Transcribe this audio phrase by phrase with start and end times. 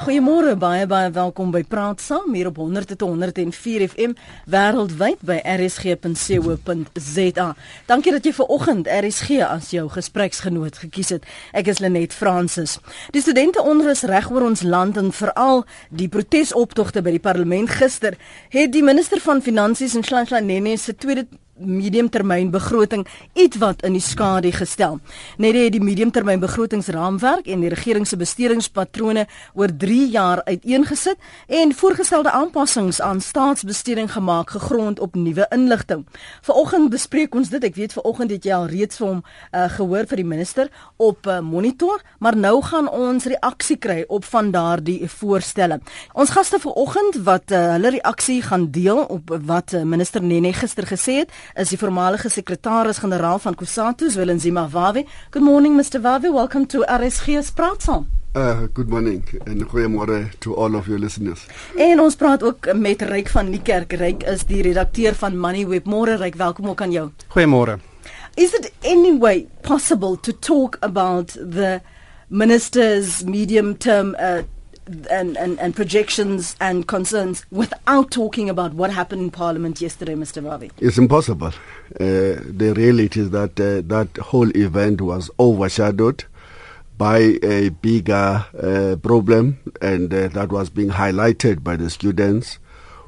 [0.00, 4.14] Goeiemôre baie baie welkom by Praat Saam hier op 100.104 FM
[4.48, 7.44] wêreldwyd by rsg.co.za.
[7.90, 11.28] Dankie dat jy ver oggend RSG as jou gespreksgenoot gekies het.
[11.52, 12.78] Ek is Lenet Fransis.
[13.12, 18.16] Die studente onrus reg oor ons land en veral die protesoptogte by die parlement gister
[18.56, 21.28] het die minister van finansies in Hlanhla Nene se tweede
[21.60, 24.98] mediumtermynbegroting ietwat in die skadu gestel.
[25.38, 32.30] Net het die mediumtermynbegrotingsraamwerk en die regering se bestedingspatrone oor 3 jaar uiteengesit en voorgestelde
[32.30, 36.06] aanpassings aan staatsbesteding gemaak gegrond op nuwe inligting.
[36.42, 37.64] Vanoggend bespreek ons dit.
[37.64, 41.26] Ek weet vanoggend het jy al reeds vir hom uh, gehoor vir die minister op
[41.26, 45.80] uh, monitor, maar nou gaan ons reaksie kry op van daardie voorstelle.
[46.12, 50.86] Ons gaste vanoggend wat uh, hulle reaksie gaan deel op wat uh, minister Nene gister
[50.86, 55.04] gesê het is die voormalige sekretaris-generaal van Kusatu, Willem Zimbabwe.
[55.30, 56.00] Good morning Mr.
[56.00, 58.06] Vavi, welcome to RSG Praatsaam.
[58.36, 61.46] Uh, good morning and goeiemôre to all of your listeners.
[61.76, 63.92] En ons praat ook met Ryk van die Kerk.
[63.92, 65.84] Ryk is die redakteur van Moneyweb.
[65.84, 67.08] Môre Ryk, welkom ook aan jou.
[67.34, 67.78] Goeiemôre.
[68.36, 71.80] Is it any way possible to talk about the
[72.28, 74.42] minister's medium term uh,
[75.10, 80.42] and, and, and projections and concerns without talking about what happened in Parliament yesterday, Mr.
[80.42, 80.70] Vavi?
[80.78, 81.48] It's impossible.
[81.48, 86.24] Uh, the reality is that uh, that whole event was overshadowed
[86.98, 92.58] by a bigger uh, problem, and uh, that was being highlighted by the students,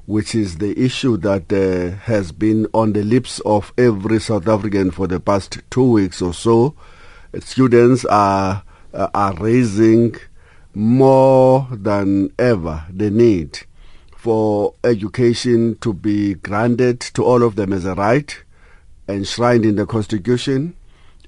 [0.06, 4.90] which is the issue that uh, has been on the lips of every South African
[4.90, 6.74] for the past two weeks or so.
[7.40, 8.62] Students are
[8.94, 10.16] uh, are raising
[10.74, 13.60] more than ever the need
[14.16, 18.42] for education to be granted to all of them as a right
[19.08, 20.74] enshrined in the Constitution.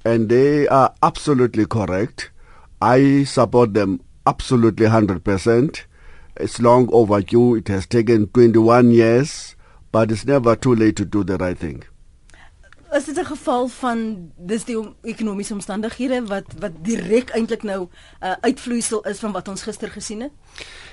[0.05, 2.31] And they are absolutely correct.
[2.81, 5.83] I support them absolutely 100%.
[6.37, 7.57] It's long overdue.
[7.57, 9.57] It has taken 21 years,
[9.93, 11.85] but it's never too late to do the right thing.
[12.95, 17.89] Is dit 'n geval van dis die ekonomiese omstandighede wat wat direk eintlik nou 'n
[18.25, 20.31] uh, uitvloeisel is van wat ons gister gesien het?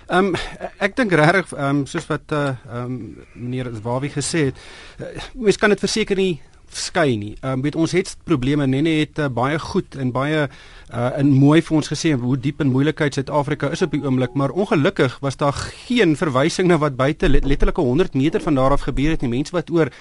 [0.08, 0.36] Ehm um,
[0.78, 4.58] ek dink regtig ehm um, soos wat eh, ehm uh, um, meneer Wawie gesê het,
[5.00, 6.42] uh, mens kan dit verseker nie
[6.72, 7.36] skei nie.
[7.42, 10.50] Ehm um, weet ons het probleme Nene het uh, baie goed en baie
[10.94, 14.34] uh en mooi vir ons gesê hoe diep in moeilikheid Suid-Afrika is op die oomblik,
[14.34, 18.82] maar ongelukkig was daar geen verwysing na wat buite letterlik 100 meter van daar af
[18.82, 19.30] gebeur het nie.
[19.30, 19.92] Mense wat oor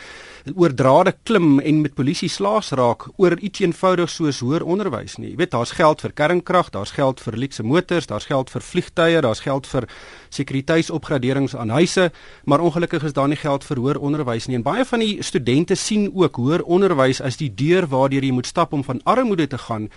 [0.54, 5.32] oor drade klim en met polisie slaas raak oor iets eenvoudig soos hoër onderwys nie.
[5.32, 9.20] Jy weet daar's geld vir kernkrag, daar's geld vir luukse motors, daar's geld vir vliegtye,
[9.24, 9.88] daar's geld vir
[10.30, 12.10] sekuriteitsopgraderings aan huise,
[12.44, 14.56] maar ongelukkig is daar nie geld vir hoër onderwys nie.
[14.60, 18.50] En baie van die studente sien ook hoër onderwys as die deur waardeur jy moet
[18.50, 19.90] stap om van armoede te gaan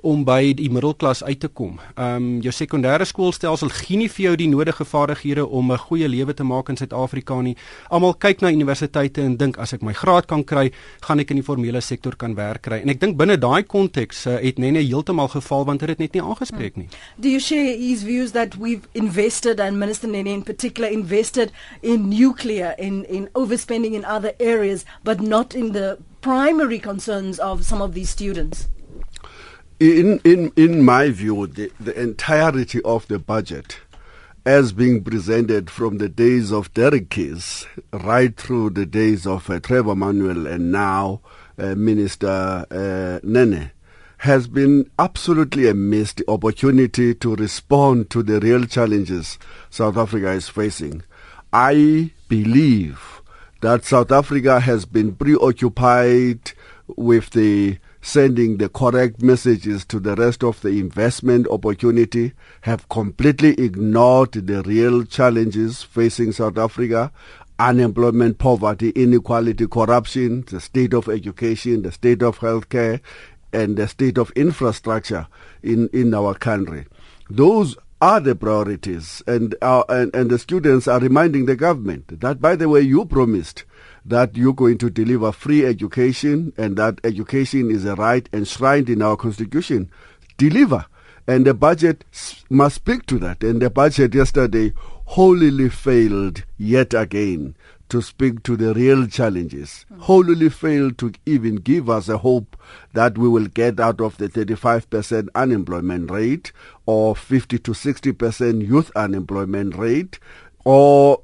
[0.00, 1.78] om by die middelklas uit te kom.
[1.96, 6.08] Ehm um, jou sekondêre skoolstelsel gee nie vir jou die nodige vaardighede om 'n goeie
[6.08, 7.56] lewe te maak in Suid-Afrika nie.
[7.90, 10.70] Almal kyk na universiteite en dink as ek my graad kan kry,
[11.00, 12.80] gaan ek in die formele sektor kan werk kry.
[12.80, 16.12] En ek dink binne daai konteks uh, het Nene heeltemal geval want dit het net
[16.14, 16.88] nie aangespreek nie.
[17.18, 21.50] Do you share his views that we've invested and Minister Nene in particular invested
[21.82, 27.64] in nuclear in in overspending in other areas but not in the primary concerns of
[27.64, 28.68] some of these students?
[29.80, 33.78] In in in my view, the, the entirety of the budget,
[34.44, 37.16] as being presented from the days of Derek
[37.92, 41.20] right through the days of uh, Trevor Manuel and now
[41.58, 43.70] uh, Minister uh, Nene,
[44.18, 49.38] has been absolutely a missed opportunity to respond to the real challenges
[49.70, 51.02] South Africa is facing.
[51.52, 53.22] I believe
[53.60, 56.52] that South Africa has been preoccupied
[56.86, 57.78] with the
[58.08, 62.32] sending the correct messages to the rest of the investment opportunity,
[62.62, 67.12] have completely ignored the real challenges facing South Africa
[67.58, 73.00] unemployment, poverty, inequality, corruption, the state of education, the state of healthcare,
[73.52, 75.26] and the state of infrastructure
[75.62, 76.86] in, in our country.
[77.28, 82.40] Those are the priorities, and, uh, and, and the students are reminding the government that,
[82.40, 83.64] by the way, you promised
[84.08, 89.02] that you're going to deliver free education and that education is a right enshrined in
[89.02, 89.90] our constitution.
[90.36, 90.86] Deliver.
[91.26, 92.04] And the budget
[92.48, 93.42] must speak to that.
[93.42, 94.72] And the budget yesterday
[95.04, 97.54] wholly failed yet again
[97.88, 99.86] to speak to the real challenges.
[99.92, 100.00] Mm.
[100.00, 102.56] Wholly failed to even give us a hope
[102.92, 106.52] that we will get out of the 35% unemployment rate
[106.86, 110.18] or 50 to 60% youth unemployment rate
[110.64, 111.22] or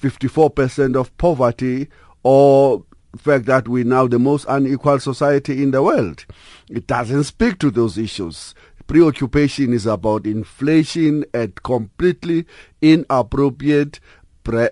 [0.00, 1.88] 54% of poverty
[2.22, 2.84] or
[3.16, 6.24] fact that we're now the most unequal society in the world.
[6.68, 8.54] It doesn't speak to those issues.
[8.86, 12.46] preoccupation is about inflation at completely
[12.80, 14.00] inappropriate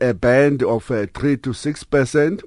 [0.00, 2.42] a band of uh, 3 to 6 percent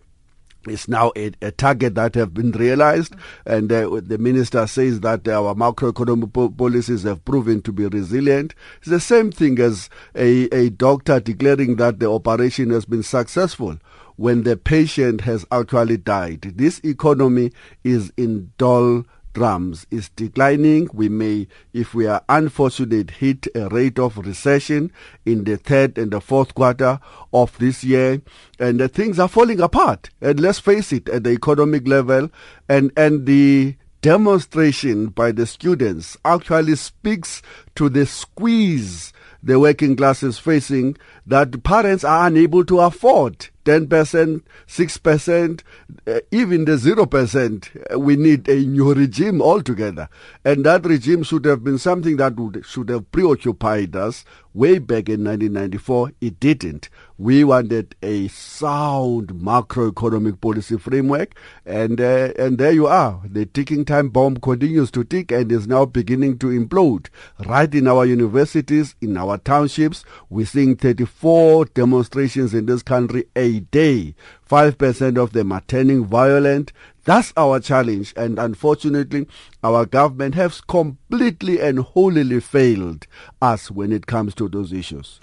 [0.70, 3.16] is now a, a, target that have been realized.
[3.46, 8.54] And uh, the minister says that our macroeconomic po- policies have proven to be resilient.
[8.80, 13.78] It's the same thing as a, a doctor declaring that the operation has been successful
[14.18, 16.42] when the patient has actually died.
[16.56, 17.52] This economy
[17.84, 19.06] is in dull
[19.38, 20.90] drums is declining.
[20.94, 24.92] We may, if we are unfortunate, hit a rate of recession
[25.28, 27.00] in the third and the fourth quarter
[27.32, 28.24] of this year.
[28.58, 30.10] And the things are falling apart.
[30.22, 32.32] And let's face it, at the economic level
[32.68, 37.44] and, and the demonstration by the students actually speaks
[37.76, 44.42] to the squeeze the working class is facing that parents are unable to afford 10%,
[44.68, 45.62] 6%,
[46.08, 50.08] uh, even the 0%, uh, we need a new regime altogether.
[50.46, 54.24] And that regime should have been something that would, should have preoccupied us
[54.54, 56.14] way back in 1994.
[56.22, 56.90] It didn't.
[57.20, 61.34] We wanted a sound macroeconomic policy framework,
[61.66, 63.22] and uh, and there you are.
[63.26, 67.08] The ticking time bomb continues to tick and is now beginning to implode.
[67.44, 73.62] Right in our universities, in our townships, we're seeing 34 demonstrations in this country a
[73.62, 74.14] day.
[74.48, 76.72] 5% of them are turning violent.
[77.04, 78.14] That's our challenge.
[78.16, 79.26] And unfortunately,
[79.64, 83.08] our government has completely and wholly failed
[83.42, 85.20] us when it comes to those issues.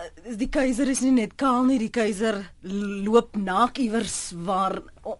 [0.00, 5.16] Uh, die keiser is nie net kaal nie, die keiser loop naak iewers waar uh,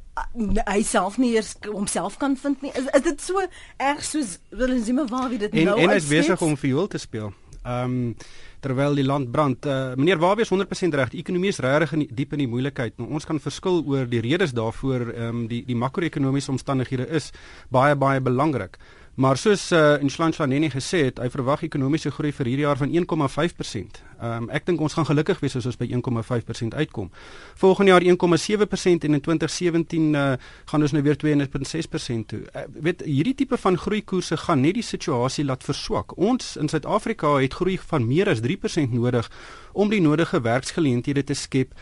[0.71, 2.73] hy self nie eers homself kan vind nie.
[2.79, 3.43] Is, is dit so
[3.77, 7.01] erg soos Willem Zimmerman wie dit en, nou En hy is besig om viool te
[7.03, 7.33] speel.
[7.61, 8.15] Ehm um,
[8.61, 9.65] terwyl die land brand.
[9.65, 11.13] Uh, meneer Wawie is 100% reg.
[11.15, 12.99] Die ekonomie is regtig in diep in die moeilikheid.
[13.01, 15.07] Nou, ons kan verskil oor die redes daarvoor.
[15.15, 17.31] Ehm um, die die makro-ekonomiese omstandighede is
[17.73, 18.77] baie baie belangrik.
[19.15, 22.93] Maar soos uh, Inshlanhla Nene gesê het, hy verwag ekonomiese groei vir hierdie jaar van
[22.95, 24.01] 1,5%.
[24.21, 27.11] Ehm um, ek dink ons gaan gelukkig wees as ons by 1,5% uitkom.
[27.59, 30.25] Volgende jaar 1,7% en in 2017 uh,
[30.71, 32.41] gaan ons nou weer 2.6% toe.
[32.55, 36.15] Uh, weet hierdie tipe van groeikoerse gaan net die situasie laat verswak.
[36.17, 39.31] Ons in Suid-Afrika het groei van meer as 3% nodig
[39.73, 41.75] om die nodige werksgeleenthede te skep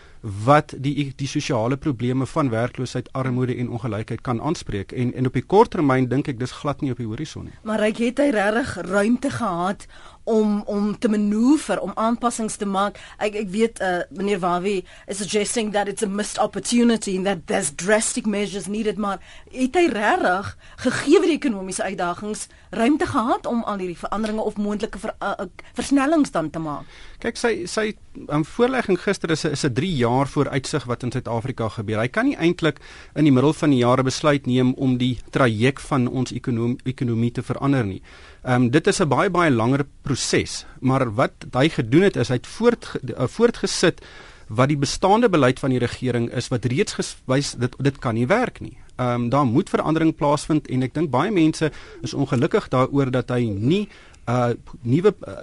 [0.45, 5.33] wat die die sosiale probleme van werkloosheid, armoede en ongelykheid kan aanspreek en en op
[5.33, 7.57] die kort termyn dink ek dis glad nie op die horison nie.
[7.63, 9.87] Maar hy het hy regtig ruimte gehad
[10.29, 13.01] om om te manoeuvre om aanpassings te maak.
[13.19, 17.47] Ek ek weet uh, meneer Wawi is suggesting that it's a missed opportunity and that
[17.47, 19.19] there's drastic measures needed maar
[19.53, 20.53] het hy regtig
[20.85, 26.33] gegee die ekonomiese uitdagings ruimte gehad om al hierdie veranderinge of moontlike ver, uh, versnellings
[26.35, 26.85] dan te maak.
[27.23, 27.87] Kyk sy sy
[28.29, 32.01] um, voorlegging gister is 'n is 'n 3 jaar vooruitsig wat in Suid-Afrika gebeur.
[32.01, 32.81] Hy kan nie eintlik
[33.15, 37.33] in die middel van die jare besluit neem om die traject van ons ekonomie ekonomie
[37.33, 38.03] te verander nie.
[38.49, 42.29] Ehm um, dit is 'n baie baie langer proses, maar wat hy gedoen het is
[42.29, 44.01] hy het voort uh, voortgesit
[44.49, 48.27] wat die bestaande beleid van die regering is wat reeds gewys dit dit kan nie
[48.27, 48.79] werk nie.
[48.97, 51.71] Ehm um, daar moet verandering plaasvind en ek dink baie mense
[52.03, 53.89] is ongelukkig daaroor dat hy nie
[54.29, 54.51] uh
[54.83, 55.35] nuwe uh,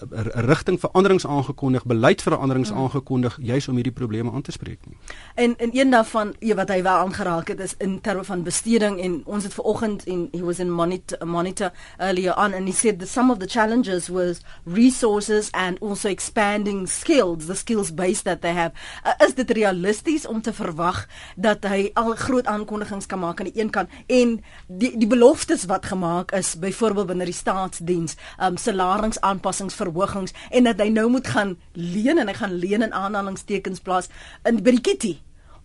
[0.45, 2.77] rigting veranderings aangekondig, beleidsveranderings hmm.
[2.77, 4.97] aangekondig juis om hierdie probleme aan te spreek nie.
[5.35, 8.99] En en een daarvan ja, wat hy wel aangeraak het is in terme van besteding
[9.01, 12.99] en ons het vanoggend en he was in monitor, monitor earlier on and he said
[12.99, 18.41] that some of the challenges was resources and also expanding skills, the skills base that
[18.41, 18.71] they have.
[19.05, 23.49] Uh, is dit realisties om te verwag dat hy al groot aankondigings kan maak aan
[23.49, 24.37] die een kant en
[24.67, 30.81] die die beloftes wat gemaak is byvoorbeeld binne die staatsdiens um, salarings verhogings en dat
[30.83, 34.11] hy nou moet gaan leen en hy gaan leen in aanhalingstekens plaas
[34.43, 35.13] in by die kitty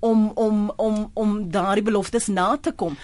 [0.00, 2.96] om om om om daardie beloftes na te kom.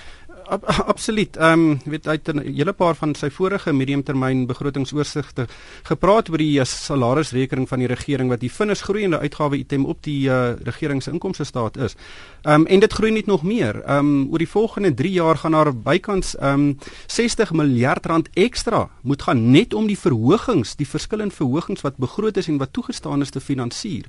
[0.46, 1.36] Ab, absoluut.
[1.36, 5.46] Ehm um, weet uit 'n hele paar van sy vorige mediumtermyn begrotingsoorsigte
[5.82, 10.02] gepraat oor die uh, salarisrekening van die regering wat die vinnig groeiende uitgawe item op
[10.02, 11.96] die uh, regering se inkomste staat is.
[12.42, 13.82] Ehm um, en dit groei net nog meer.
[13.82, 18.28] Ehm um, oor die volgende 3 jaar gaan daar bykans ehm um, 60 miljard rand
[18.34, 22.72] ekstra moet gaan net om die verhogings, die verskillende verhogings wat begroot is en wat
[22.72, 24.04] toegestaan is te finansier.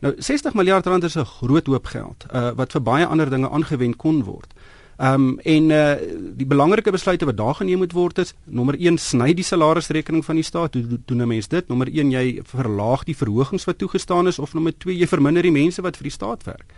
[0.00, 3.50] Nou 60 miljard rand is 'n groot hoop geld uh, wat vir baie ander dinge
[3.50, 4.54] aangewend kon word.
[4.96, 5.94] Ehm um, en uh
[6.36, 10.34] die belangrike besluite wat daar geneem moet word is nommer 1 sny die salarisrekening van
[10.34, 10.74] die staat.
[10.74, 11.68] Hoe doen 'n mens dit?
[11.68, 15.52] Nommer 1 jy verlaag die verhogings wat toegestaan is of nommer 2 jy verminder die
[15.52, 16.72] mense wat vir die staat werk.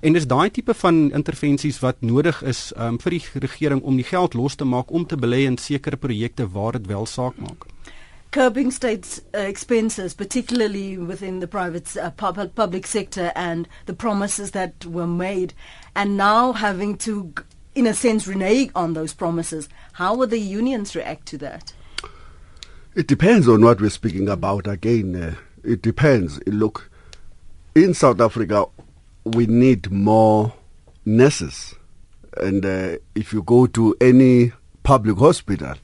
[0.00, 4.08] En dis daai tipe van intervensies wat nodig is um, vir die regering om die
[4.08, 7.66] geld los te maak om te belê in sekere projekte waar dit wel saak maak.
[8.30, 12.10] Curbing state uh, expenses, particularly within the private uh,
[12.54, 15.52] public sector, and the promises that were made,
[15.94, 17.32] and now having to
[17.74, 21.72] in a sense renege on those promises how will the unions react to that
[22.96, 24.66] It depends on what we're speaking about.
[24.66, 26.40] Again, uh, it depends.
[26.46, 26.90] Look,
[27.72, 28.66] in South Africa,
[29.24, 30.52] we need more
[31.04, 31.76] nurses.
[32.36, 35.74] And uh, if you go to any public hospital,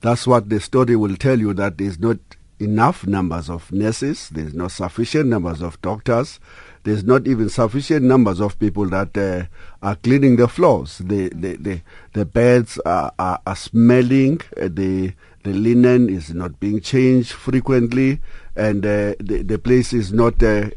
[0.00, 2.18] that's what the study will tell you that there's not
[2.58, 6.40] enough numbers of nurses, there's not sufficient numbers of doctors,
[6.88, 9.44] there's not even sufficient numbers of people that uh,
[9.86, 10.98] are cleaning the floors.
[10.98, 11.80] The the the,
[12.14, 14.40] the beds are, are, are smelling.
[14.56, 18.20] Uh, the the linen is not being changed frequently,
[18.56, 20.70] and uh, the the place is not uh,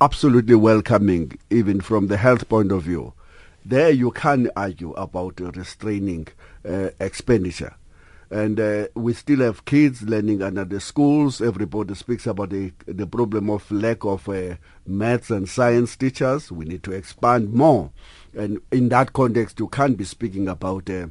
[0.00, 3.12] absolutely welcoming, even from the health point of view.
[3.62, 6.28] There, you can argue about restraining
[6.66, 7.74] uh, expenditure
[8.32, 11.42] and uh, we still have kids learning under the schools.
[11.42, 16.50] Everybody speaks about the the problem of lack of uh, maths and science teachers.
[16.50, 17.90] We need to expand more,
[18.34, 20.88] and in that context, you can't be speaking about.
[20.88, 21.08] Uh,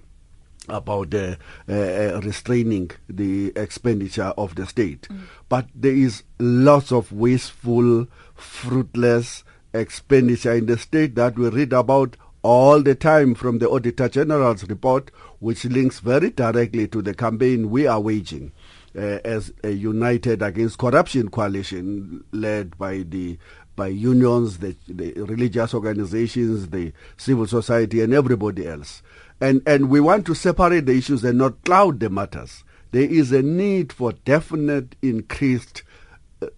[0.70, 1.36] about uh,
[1.68, 5.08] uh, restraining the expenditure of the state.
[5.10, 5.22] Mm.
[5.50, 12.16] But there is lots of wasteful, fruitless expenditure in the state that we read about
[12.44, 15.12] all the time from the Auditor General's report,
[15.42, 18.52] which links very directly to the campaign we are waging
[18.96, 23.38] uh, as a United Against Corruption coalition led by the
[23.76, 29.02] by unions, the, the religious organizations, the civil society, and everybody else.
[29.40, 32.64] And and we want to separate the issues and not cloud the matters.
[32.92, 35.82] There is a need for definite increased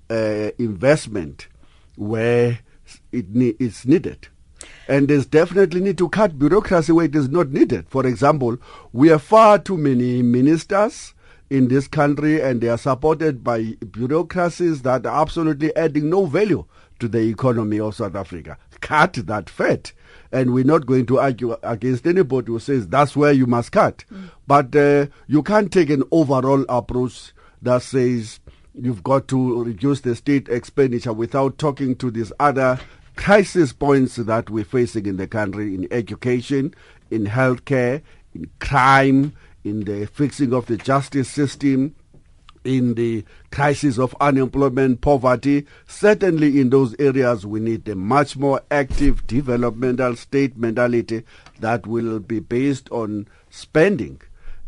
[0.10, 1.48] uh, investment
[1.96, 2.60] where
[3.14, 4.28] it ne- it's needed.
[4.88, 7.88] And there's definitely need to cut bureaucracy where it is not needed.
[7.90, 8.58] For example,
[8.92, 11.14] we have far too many ministers
[11.50, 16.66] in this country and they are supported by bureaucracies that are absolutely adding no value
[17.00, 18.58] to the economy of South Africa.
[18.82, 19.94] Cut that fat.
[20.32, 24.04] And we're not going to argue against anybody who says that's where you must cut.
[24.12, 24.32] Mm.
[24.48, 28.40] But uh, you can't take an overall approach that says
[28.74, 32.80] you've got to reduce the state expenditure without talking to these other
[33.16, 36.74] crisis points that we're facing in the country in education,
[37.12, 38.02] in healthcare,
[38.34, 41.96] in crime, in the fixing of the justice system,
[42.64, 45.66] in the crisis of unemployment, poverty.
[45.88, 51.24] Certainly, in those areas, we need a much more active developmental state mentality
[51.60, 54.22] that will be based on spending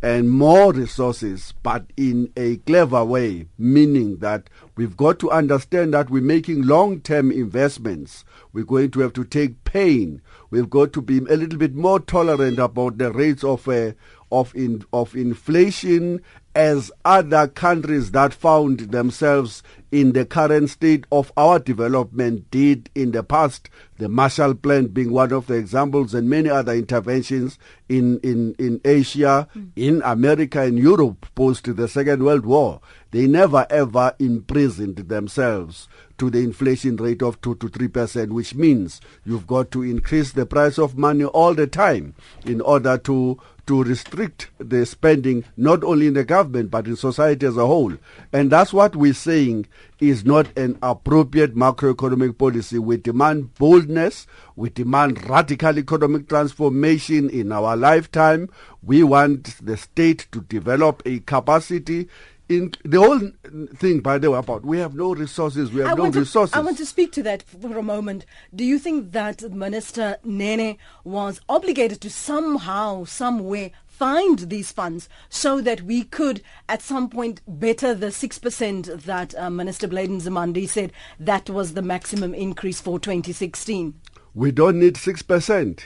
[0.05, 6.11] and more resources, but in a clever way, meaning that we've got to understand that
[6.11, 8.23] we're making long term investments.
[8.53, 10.21] We're going to have to take pain.
[10.51, 13.93] We've got to be a little bit more tolerant about the rates of uh,
[14.31, 16.21] of in, of inflation
[16.55, 23.11] as other countries that found themselves in the current state of our development did in
[23.11, 28.19] the past, the Marshall Plan being one of the examples and many other interventions in,
[28.19, 29.69] in, in Asia, mm.
[29.75, 32.81] in America and Europe post the Second World War.
[33.11, 39.01] They never ever imprisoned themselves to the inflation rate of 2 to 3%, which means
[39.25, 43.83] you've got to increase the price of money all the time in order to to
[43.83, 47.93] restrict the spending not only in the government but in society as a whole.
[48.31, 49.67] And that's what we're saying
[49.99, 52.79] is not an appropriate macroeconomic policy.
[52.79, 58.49] We demand boldness, we demand radical economic transformation in our lifetime.
[58.83, 62.07] We want the state to develop a capacity
[62.47, 63.31] in the whole
[63.75, 66.53] thing, by the way, about we have no resources, we have I no to, resources.
[66.53, 68.25] I want to speak to that for a moment.
[68.53, 75.61] Do you think that Minister Nene was obligated to somehow, somewhere, find these funds so
[75.61, 80.91] that we could at some point better the 6% that uh, Minister Blade Nzimande said
[81.19, 83.93] that was the maximum increase for 2016?
[84.33, 85.79] We don't need 6%.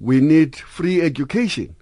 [0.00, 1.76] We need free education.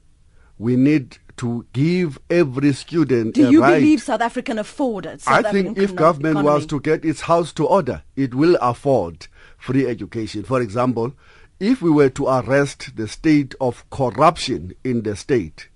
[0.59, 3.79] We need to give every student Do you right.
[3.79, 5.21] believe South Africa can afford it?
[5.23, 6.55] South I think if government economy?
[6.55, 9.27] was to get its house to order, it will afford
[9.57, 10.43] free education.
[10.43, 11.15] For example,
[11.61, 15.69] if we were to arrest the state of corruption in the state,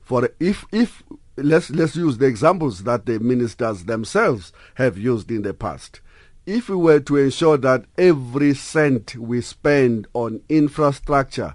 [0.00, 1.02] for if if
[1.36, 6.00] let's let's use the examples that the ministers themselves have used in the past.
[6.44, 11.54] If we were to ensure that every cent we spend on infrastructure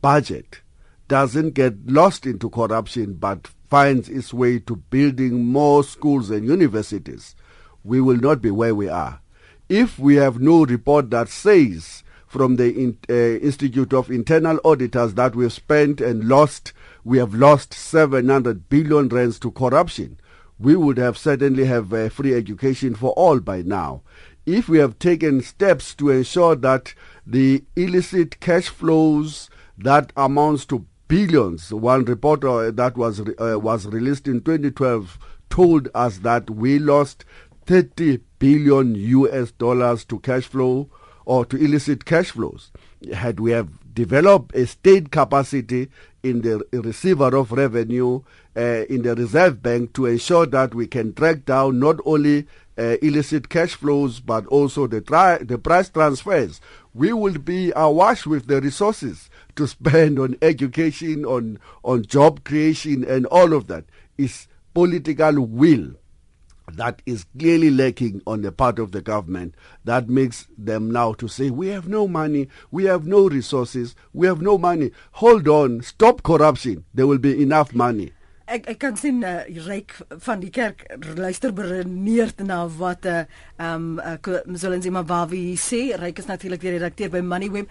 [0.00, 0.60] budget
[1.12, 7.36] doesn't get lost into corruption but finds its way to building more schools and universities,
[7.84, 9.20] we will not be where we are.
[9.68, 15.12] If we have no report that says from the in, uh, Institute of Internal Auditors
[15.12, 16.72] that we've spent and lost,
[17.04, 20.18] we have lost 700 billion rands to corruption,
[20.58, 24.00] we would have certainly have uh, free education for all by now.
[24.46, 26.94] If we have taken steps to ensure that
[27.26, 31.70] the illicit cash flows that amounts to billions.
[31.70, 35.18] One report uh, that was uh, was released in 2012
[35.50, 37.26] told us that we lost
[37.66, 40.88] 30 billion US dollars to cash flow
[41.26, 42.70] or to illicit cash flows.
[43.12, 45.90] Had we have developed a state capacity
[46.22, 48.22] in the receiver of revenue
[48.56, 52.46] uh, in the reserve bank to ensure that we can track down not only
[52.78, 56.60] uh, illicit cash flows but also the, tri- the price transfers.
[56.94, 63.04] We will be awash with the resources to spend on education, on, on job creation,
[63.04, 63.84] and all of that.
[64.18, 65.94] Is political will
[66.76, 69.54] that is clearly lacking on the part of the government.
[69.84, 72.48] That makes them now to say we have no money.
[72.70, 73.94] We have no resources.
[74.12, 74.92] We have no money.
[75.12, 75.82] Hold on.
[75.82, 76.84] Stop corruption.
[76.94, 78.12] There will be enough money
[78.46, 79.94] ek ek kan sien uh, ryk
[80.24, 80.84] van die kerk
[81.16, 83.26] luister beredeneerd na wat 'n
[83.58, 85.96] uh, um uh, Mzolenzi Mabavi sê.
[85.98, 87.70] Ryk is natuurlik die redakteur by Moneyweb.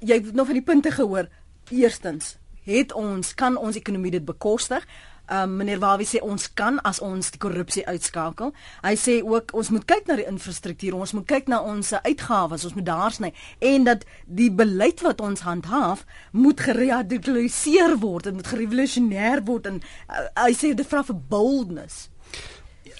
[0.00, 1.28] Jy het nog van die punte gehoor.
[1.70, 4.86] Eerstens het ons kan ons ekonomie dit bekostig
[5.32, 8.52] um, meneer Wawie sê ons kan as ons die korrupsie uitskakel.
[8.84, 12.66] Hy sê ook ons moet kyk na die infrastruktuur, ons moet kyk na ons uitgawes,
[12.68, 13.32] ons moet daar sny
[13.72, 19.80] en dat die beleid wat ons handhaaf moet geradikaliseer word, dit moet gerevolusionêr word en
[19.82, 22.08] uh, hy sê dit vra vir boldness.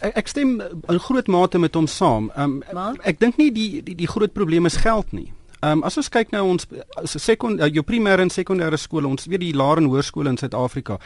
[0.03, 2.31] Ek, ek stem in groot mate met hom saam.
[2.39, 2.61] Um,
[3.07, 5.31] ek dink nie die die die groot probleem is geld nie.
[5.63, 6.67] Ehm um, as ons kyk nou ons
[7.07, 10.99] sekond jou primêre en sekondêre skole, ons weet die laer en hoërskole in Suid-Afrika.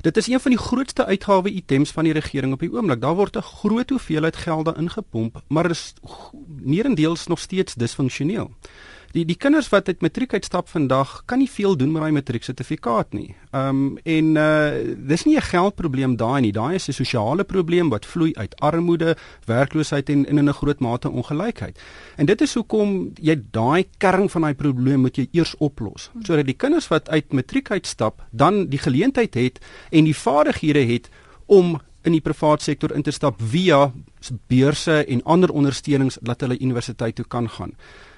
[0.00, 3.00] Dit is een van die grootste uitgawe items van die regering op die oomblik.
[3.00, 5.94] Daar word 'n groot hoeveelheid gelde ingepomp, maar is
[6.62, 8.50] meerendeels nog steeds disfunksioneel
[9.18, 13.14] die die kinders wat uit matriek uitstap vandag kan nie veel doen met daai matrieksertifikaat
[13.16, 13.34] nie.
[13.50, 16.52] Ehm um, en uh dis nie 'n geldprobleem daai nie.
[16.52, 21.10] Daai is 'n sosiale probleem wat vloei uit armoede, werkloosheid en in 'n groot mate
[21.10, 21.78] ongelykheid.
[22.16, 26.46] En dit is hoekom jy daai kern van daai probleem moet jy eers oplos sodat
[26.46, 29.58] die kinders wat uit matriek uitstap dan die geleentheid het
[29.90, 31.08] en die vaardighede het
[31.46, 33.92] om in die privaat sektor in te stap via
[34.46, 37.74] beurse en ander ondersteunings dat hulle universiteit toe kan gaan.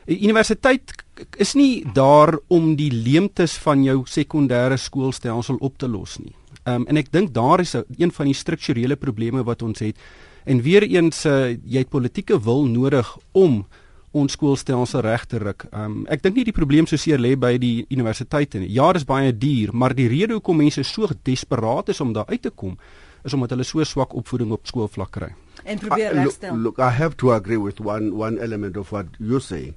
[0.07, 0.93] 'n Universiteit
[1.37, 6.35] is nie daar om die leemtes van jou sekondêre skoolstelsel op te los nie.
[6.65, 9.97] Um, en ek dink daar is een van die strukturele probleme wat ons het.
[10.45, 13.67] En weer eens uh, jy het politieke wil nodig om
[14.11, 15.67] ons skoolstelsel reg te ruk.
[15.73, 18.73] Um, ek dink nie die probleem so seer lê by die universiteite nie.
[18.73, 22.27] Ja, dit is baie duur, maar die rede hoekom mense so desperaat is om daar
[22.29, 22.77] uit te kom
[23.25, 25.31] is omdat hulle so swak opvoeding op skoolvlak kry.
[25.65, 26.57] En probeer regstel.
[26.57, 29.75] Look, look, I have to agree with one one element of what you're saying.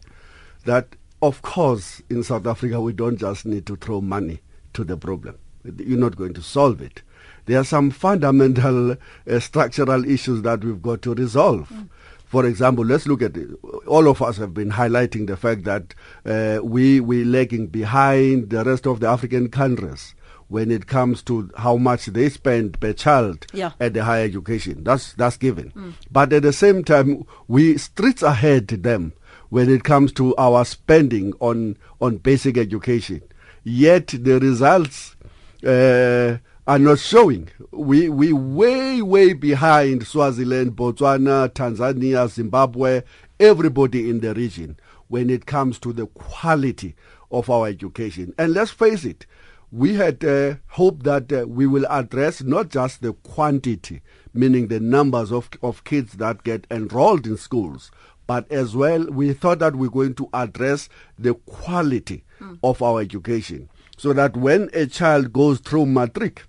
[0.65, 4.41] That, of course, in South Africa, we don't just need to throw money
[4.73, 5.37] to the problem.
[5.63, 7.01] You're not going to solve it.
[7.45, 11.69] There are some fundamental uh, structural issues that we've got to resolve.
[11.69, 11.89] Mm.
[12.25, 13.49] For example, let's look at it.
[13.85, 15.93] All of us have been highlighting the fact that
[16.25, 20.15] uh, we we lagging behind the rest of the African countries
[20.47, 23.71] when it comes to how much they spend per child yeah.
[23.79, 24.83] at the higher education.
[24.83, 25.71] That's that's given.
[25.71, 25.93] Mm.
[26.11, 29.13] But at the same time, we streets ahead them
[29.53, 33.21] when it comes to our spending on, on basic education.
[33.63, 35.15] Yet the results
[35.63, 37.49] uh, are not showing.
[37.69, 43.03] We we way way behind Swaziland, Botswana, Tanzania, Zimbabwe,
[43.39, 44.75] everybody in the region
[45.07, 46.95] when it comes to the quality
[47.29, 48.33] of our education.
[48.39, 49.27] And let's face it,
[49.73, 54.01] we had uh, hoped that uh, we will address not just the quantity,
[54.33, 57.91] meaning the numbers of, of kids that get enrolled in schools,
[58.27, 62.57] but as well, we thought that we we're going to address the quality mm.
[62.63, 66.43] of our education so that when a child goes through matric,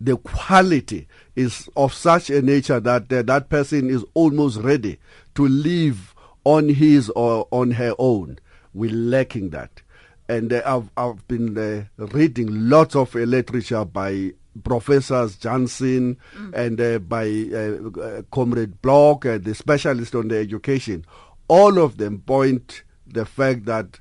[0.00, 4.98] the quality is of such a nature that uh, that person is almost ready
[5.34, 6.14] to live
[6.44, 8.38] on his or on her own.
[8.72, 9.82] We're lacking that.
[10.28, 16.54] And uh, I've, I've been uh, reading lots of literature by professors Johnson mm.
[16.54, 21.04] and uh, by uh, uh, Comrade Bloch, the specialist on the education,
[21.48, 24.00] all of them point the fact that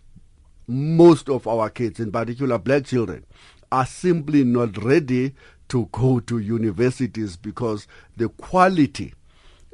[0.68, 3.26] most of our kids, in particular black children,
[3.72, 5.34] are simply not ready
[5.70, 9.14] to go to universities because the quality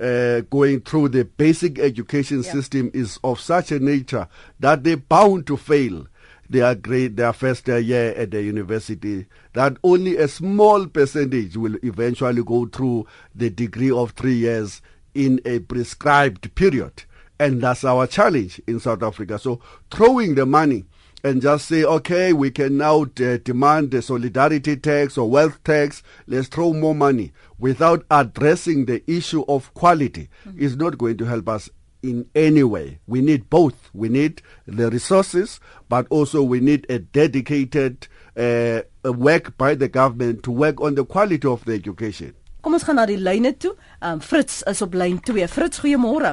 [0.01, 4.27] uh, going through the basic education system is of such a nature
[4.59, 6.05] that they're bound to fail
[6.49, 12.43] their grade, their first year at the university, that only a small percentage will eventually
[12.43, 14.81] go through the degree of three years
[15.13, 17.03] in a prescribed period.
[17.39, 19.39] And that's our challenge in South Africa.
[19.39, 19.59] So
[19.91, 20.85] throwing the money
[21.23, 26.03] and just say, okay, we can now d- demand the solidarity tax or wealth tax,
[26.27, 30.59] let's throw more money without addressing the issue of quality mm-hmm.
[30.61, 31.69] is not going to help us
[32.09, 32.99] in any way.
[33.07, 33.89] We need both.
[33.93, 40.43] We need the resources, but also we need a dedicated uh, work by the government
[40.43, 42.33] to work on the quality of the education.
[42.65, 43.75] Kom ons gaan na die lyne toe.
[44.01, 45.45] Um Fritz is op lyn 2.
[45.53, 46.31] Fritz, goeiemôre.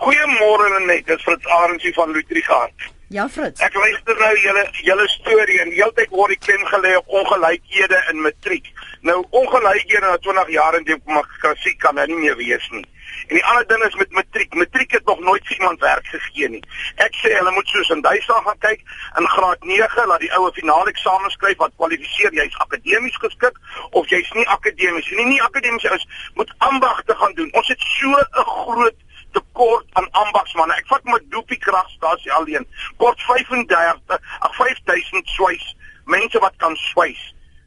[0.00, 2.86] Goeiemôre net, dis Fritz Arendse van Lutrigaard.
[3.12, 3.60] Ja, Fritz.
[3.60, 8.22] Ek luister nou julle julle storie en heeltyd word die klem gelê op ongelykhede in
[8.24, 8.70] matriek.
[9.04, 12.86] Nou ongelykhede na 20 jaar in demokrasie kan nou nie meer wees nie.
[13.28, 14.54] En die ander ding is met matriek.
[14.54, 16.62] Matriek het nog nooit iemand werk gegee nie.
[16.96, 18.82] Ek sê hulle moet soos in Duitsland gaan kyk
[19.18, 23.58] in graad 9 laat die oue finale eksamen skryf wat kwalifiseer jy's akademies geskik
[23.90, 25.26] of jy's nie akademies nie.
[25.26, 27.52] Nie akademies is moet ambagte gaan doen.
[27.52, 28.98] Ons het so 'n groot
[29.32, 30.74] tekort aan ambagsmanne.
[30.74, 32.66] Ek vat my Doopie kragstasie alleen.
[32.96, 37.22] Kort 35, ag 5000 swys, mense wat kan swys.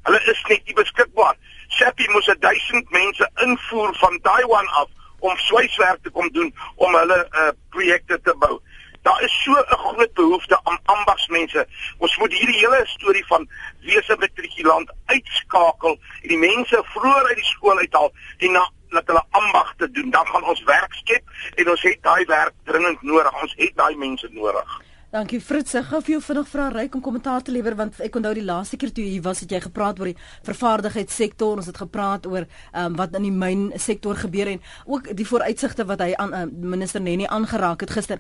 [0.06, 1.36] Hulle is net nie beskikbaar.
[1.68, 4.90] Seppi moes 1000 mense invoer van Taiwan af
[5.30, 8.60] om swyswerk te kom doen om hulle uh, projekte te bou.
[9.06, 11.68] Daar is so 'n groot behoefte aan ambagsmense.
[11.98, 13.50] Ons moet hierdie hele storie van
[13.82, 19.24] wese matrikulant uitskakel en die mense vroeër uit die skool uithaal en na dat hulle
[19.30, 21.24] ambagte doen, dan gaan ons werk skep
[21.56, 23.42] en ons het daai werk dringend nodig.
[23.42, 24.85] Ons het daai mense nodig.
[25.16, 25.72] Dankie Fritz.
[25.80, 28.44] Ek gou vir jou vinnig vra ryk om kommentaar te lewer want ek onthou die
[28.44, 31.62] laaste keer toe jy was het jy gepraat oor die vervaardigheidssektor.
[31.62, 32.44] Ons het gepraat oor
[32.76, 36.44] um, wat in die myn sektor gebeur en ook die vooruitsigte wat hy aan uh,
[36.76, 38.20] minister Nenny aangeraak het gister.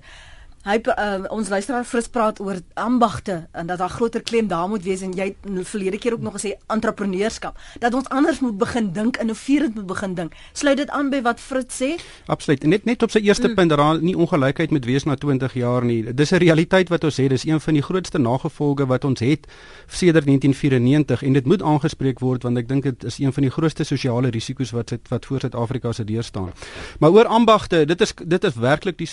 [0.65, 4.81] Hy uh, ons luisteraar Fris praat oor ambagte en dat daar groter klem daar moet
[4.81, 8.87] wees en jy het verlede keer ook nog gesê entrepreneurskap dat ons anders moet begin
[8.95, 10.33] dink innoverend moet begin dink.
[10.57, 11.91] Sluit dit aan by wat Fris sê?
[12.25, 12.65] Absoluut.
[12.65, 13.59] Net net op sy eerste mm.
[13.59, 15.99] punt dat daar nie ongelykheid met wees na 20 jaar nie.
[16.13, 17.29] Dis 'n realiteit wat ons het.
[17.29, 19.45] Dis een van die grootste nagevolge wat ons het
[19.85, 23.51] sedert 1994 en dit moet aangespreek word want ek dink dit is een van die
[23.51, 26.51] grootste sosiale risiko's wat sit, wat voor Suid-Afrika se deur staan.
[26.99, 29.09] Maar oor ambagte, dit is dit is werklik die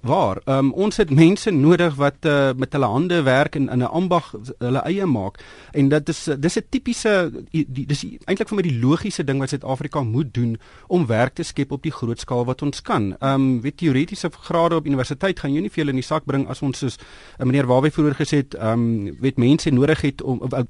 [0.00, 0.40] waar.
[0.46, 4.32] Um, ons het mense nodig wat uh, met hulle hande werk en in 'n ambag
[4.58, 5.40] hulle eie maak
[5.72, 10.02] en dit is dis 'n tipiese dis eintlik vir my die logiese ding wat Suid-Afrika
[10.02, 10.56] moet doen
[10.88, 13.16] om werk te skep op die groot skaal wat ons kan.
[13.20, 16.48] Ehm um, weet teoretiese grade op universiteit gaan jy nie veel in die sak bring
[16.48, 20.22] as ons soos uh, meneer Wawe vroeër gesê het, ehm um, weet mense nodig het
[20.22, 20.62] om uh,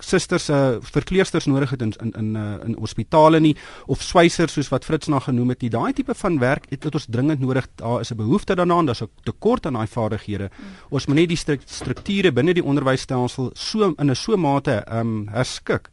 [0.00, 4.68] susters uh, verpleegsters nodig het in in in, uh, in hospitale nie of swysers soos
[4.68, 5.70] wat Fritz na genoem het.
[5.70, 7.66] Daai tipe van werk het ons dringend nodig.
[7.76, 10.50] Daar is 'n behoefte daarna, daar's 'n tekort aan daai vaardighede.
[10.50, 10.72] Mm.
[10.88, 15.28] Ons moet net die strukture binne die onderwysstelsel so in 'n so mate ehm um,
[15.28, 15.90] herskik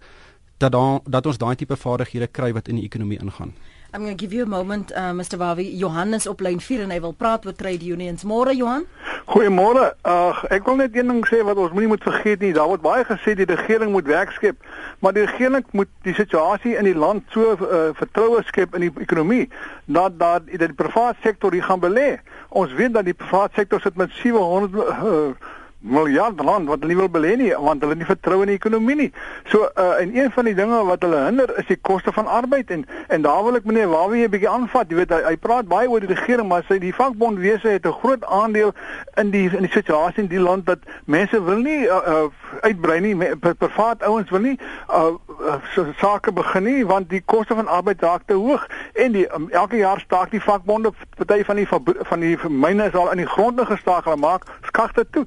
[0.58, 3.54] dat dan dat ons daai tipe vaardighede kry wat in die ekonomie ingaan.
[3.94, 5.38] I'm going to give you a moment uh, Mr.
[5.38, 5.78] Wawi.
[5.78, 8.24] Johannes op lyn 4 en hy wil praat oor trade unions.
[8.24, 8.86] Môre Johan.
[9.26, 9.94] Goeiemôre.
[10.02, 12.54] Ag ek wil net een ding sê wat ons moenie moet vergeet nie.
[12.58, 14.58] Daar word baie gesê die regering moet werk skep,
[15.00, 18.92] maar die regering moet die situasie in die land so uh, vertroue skep in die
[19.04, 19.46] ekonomie
[19.86, 22.18] dat dat die private sektor hier gaan belê.
[22.50, 27.00] Ons weet dat die private sektor sit met 700 uh, miljard rand wat hulle nie
[27.00, 29.10] wil belê nie want hulle het nie vertroue in die ekonomie nie.
[29.50, 32.70] So uh, en een van die dinge wat hulle hinder is die koste van arbeid.
[32.72, 34.89] En en daar wil ek meneer Wawie 'n bietjie aanvat.
[34.89, 37.98] Jy weet hy, hy praat baie oor die regering maar sy die vakbondwese het 'n
[38.02, 38.74] groot aandeel
[39.17, 42.30] in die in die situasie in die land dat mense wil nie uh, uh,
[42.62, 43.15] uitbrei nie.
[43.38, 48.02] Privaat ouens wil nie uh, uh, so, sake begin nie want die koste van arbeid
[48.02, 48.67] raak te hoog.
[48.94, 52.96] En die um, elke jaar staak die vakbonde party van die van die myne is
[52.96, 55.26] al in die grond gestaak hulle maak skagte toe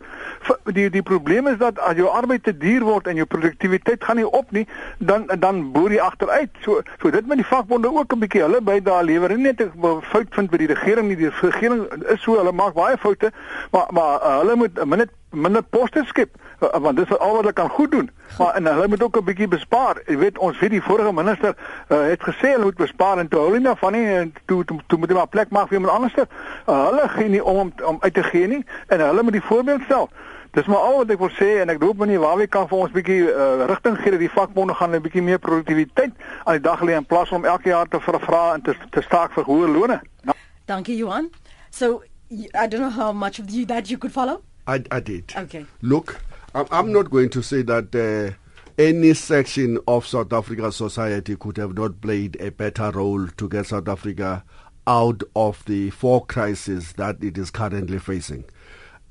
[0.72, 4.16] die die probleem is dat as jou arbeid te duur word en jou produktiwiteit gaan
[4.16, 4.66] nie op nie,
[4.98, 6.50] dan dan boer jy agteruit.
[6.60, 9.60] So so dit met die vakbonde ook 'n bietjie hulle by daar lewer nie net
[9.60, 11.16] 'n fout vind by die regering nie.
[11.16, 13.32] Die regering is so, hulle maak baie foute,
[13.70, 17.52] maar maar uh, hulle moet minder minder poste skep want dit is al wat hulle
[17.52, 18.10] kan goed doen.
[18.38, 20.02] Maar en hulle moet ook 'n bietjie bespaar.
[20.06, 21.56] Jy weet ons weet die vorige minister
[21.88, 24.78] uh, het gesê hulle moet bespaar en toe hulle nie van nie en toe toe,
[24.86, 26.14] toe moet hulle maar plek maak vir iemand anders.
[26.16, 29.82] Uh, hulle gee nie om om uit te gee nie en hulle moet die voorbeeld
[29.84, 30.10] stel.
[30.54, 32.90] Dis maar al wat ek wil sê en ek hoop meneer Wawie kan vir ons
[32.92, 36.12] 'n bietjie uh, rigting gee dat die vakbonde gaan 'n bietjie meer produktiwiteit
[36.44, 39.34] aan die dag lê in plaas om elke jaar te vra en te, te staak
[39.34, 40.00] vir hoë lone.
[40.22, 40.36] Nou.
[40.66, 41.30] Dankie Johan.
[41.70, 44.42] So I don't know how much of you that you could follow.
[44.66, 45.34] I I did.
[45.36, 45.66] Okay.
[45.82, 46.20] Look,
[46.54, 48.30] I'm, I'm not going to say that uh,
[48.78, 53.66] any section of South African society could have not played a better role to get
[53.66, 54.44] South Africa
[54.86, 58.44] out of the four crises that it is currently facing.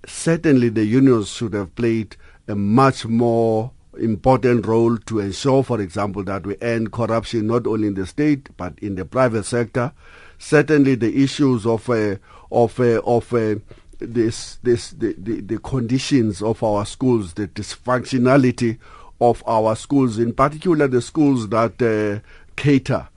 [0.06, 2.16] Certainly the unions should have played
[2.48, 7.88] a much more important role to ensure, for example, that we end corruption not only
[7.88, 9.94] in the state but in the private sector.
[10.40, 12.16] Certainly, the issues of uh,
[12.52, 13.56] of uh, of uh,
[14.00, 18.78] this this the, the, the conditions of our schools, the dysfunctionality
[19.22, 22.20] of our schools, in particular the schools that uh,
[22.58, 23.08] cater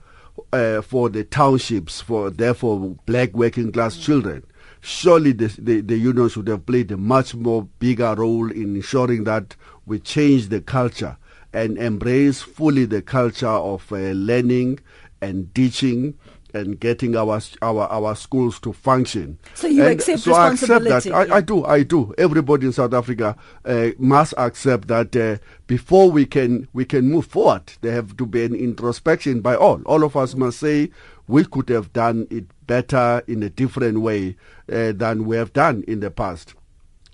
[0.53, 4.43] uh, for the townships, for therefore black working class children
[4.87, 9.25] surely the, the, the union should have played a much more bigger role in ensuring
[9.25, 9.53] that
[9.85, 11.17] we change the culture
[11.51, 14.79] and embrace fully the culture of uh, learning
[15.21, 16.17] and teaching
[16.53, 19.37] and getting our our our schools to function.
[19.55, 21.09] So you and accept so I accept responsibility.
[21.09, 21.31] that.
[21.31, 21.65] I, I do.
[21.65, 22.13] I do.
[22.17, 27.25] Everybody in South Africa uh, must accept that uh, before we can we can move
[27.25, 29.81] forward, there have to be an introspection by all.
[29.85, 30.91] All of us must say
[31.27, 34.35] we could have done it better in a different way
[34.71, 36.53] uh, than we have done in the past.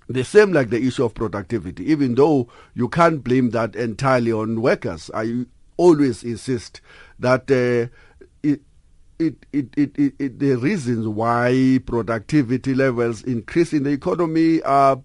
[0.10, 1.89] The same like the issue of productivity.
[1.89, 5.46] Even though you can't blame that entirely on workers, I
[5.78, 6.82] always insist
[7.20, 7.88] that uh,
[8.44, 8.62] it,
[9.20, 15.02] it, it, it, it, the reasons why productivity levels increase in the economy are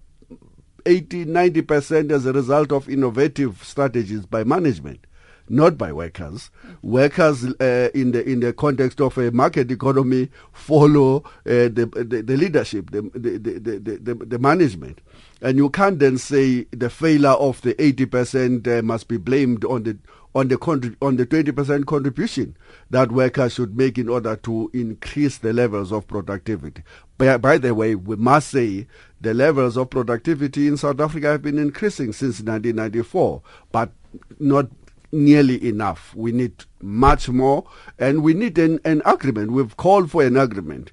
[0.85, 5.07] 80, 90% as a result of innovative strategies by management
[5.49, 6.51] not by workers.
[6.83, 12.23] Workers uh, in the in the context of a market economy follow uh, the, the,
[12.23, 15.01] the leadership, the the, the, the, the management,
[15.41, 19.85] and you can't then say the failure of the 80% uh, must be blamed on
[19.85, 19.97] the
[20.35, 22.57] on the contrib- on the 20% contribution
[22.91, 26.83] that workers should make in order to increase the levels of productivity.
[27.17, 28.87] By, by the way, we must say
[29.21, 33.91] the levels of productivity in South Africa have been increasing since 1994, but
[34.39, 34.69] not
[35.13, 36.15] nearly enough.
[36.15, 37.65] We need much more,
[37.99, 39.53] and we need an, an agreement.
[39.53, 40.93] We've called for an agreement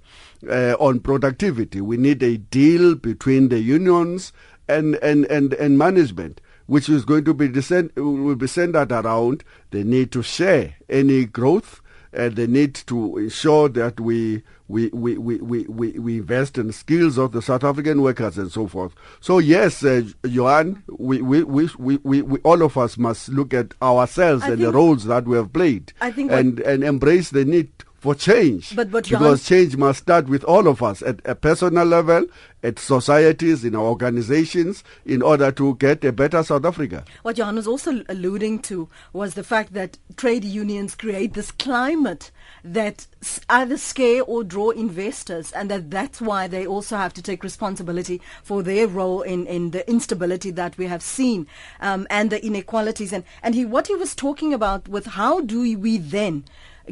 [0.50, 1.82] uh, on productivity.
[1.82, 4.34] We need a deal between the unions
[4.68, 9.44] and, and, and, and management, which is going to be descend, will be centered around
[9.72, 15.18] the need to share any growth and the need to ensure that we we, we,
[15.18, 18.94] we, we, we, we invest in skills of the South African workers and so forth.
[19.20, 23.74] So yes, uh, Johan, we, we, we, we, we, all of us must look at
[23.82, 27.46] ourselves I and the roles that we have played I think and, and embrace the
[27.46, 28.76] need for change.
[28.76, 32.26] But- but because change must start with all of us at a personal level,
[32.64, 37.04] at societies, in our organizations, in order to get a better South Africa.
[37.24, 42.32] What Johan was also alluding to was the fact that trade unions create this climate
[42.66, 43.06] that
[43.48, 48.22] either scare or draw investors, and that that's why they also have to take responsibility
[48.44, 51.48] for their role in, in the instability that we have seen
[51.80, 53.14] um, and the inequalities.
[53.14, 56.44] And, and he, what he was talking about with how do we then,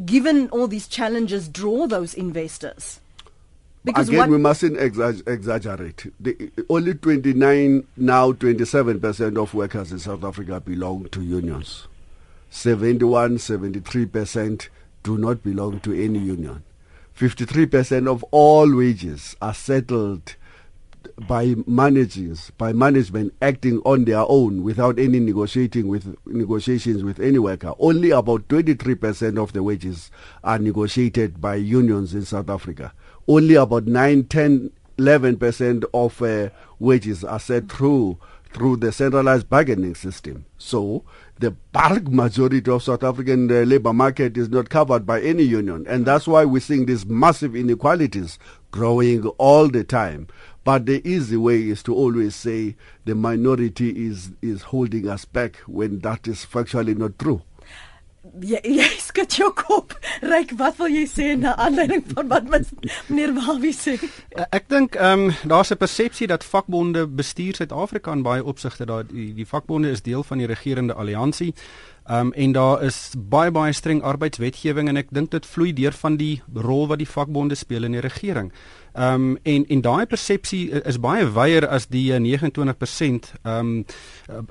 [0.04, 3.00] given all these challenges, draw those investors?
[3.84, 6.10] Because Again, we mustn't exa- exaggerate.
[6.18, 11.86] The, only 29, now 27% of workers in South Africa belong to unions.
[12.48, 14.68] 71, 73%
[15.04, 16.64] do not belong to any union.
[17.16, 20.34] 53% of all wages are settled
[21.28, 27.38] by managers, by management acting on their own without any negotiating with negotiations with any
[27.38, 27.72] worker.
[27.78, 30.10] Only about 23% of the wages
[30.42, 32.92] are negotiated by unions in South Africa.
[33.28, 38.18] Only about 9, 10, 11% of uh, wages are set through
[38.54, 40.46] through the centralized bargaining system.
[40.58, 41.04] So
[41.40, 45.84] the bulk majority of South African uh, labor market is not covered by any union.
[45.88, 48.38] And that's why we're seeing these massive inequalities
[48.70, 50.28] growing all the time.
[50.62, 55.56] But the easy way is to always say the minority is, is holding us back
[55.66, 57.42] when that is factually not true.
[58.40, 59.92] Jy jy skud jou kop.
[60.24, 62.72] Ryk, wat wil jy sê na aanleiding van wat mis-
[63.08, 63.98] meneer Wawie sê?
[64.32, 68.86] Uh, Ek dink ehm um, daar's 'n persepsie dat vakbonde bestuur Suid-Afrika in baie opsigte.
[68.86, 71.52] Daar die, die vakbonde is deel van die regerende alliansie.
[72.04, 75.92] Ehm um, en daar is baie baie streng arbeidswetgewing en ek dink dit vloei deur
[75.96, 78.52] van die rol wat die vakbonde speel in die regering.
[78.94, 83.86] Ehm um, en en daai persepsie is baie wyer as die eh, 29% ehm um,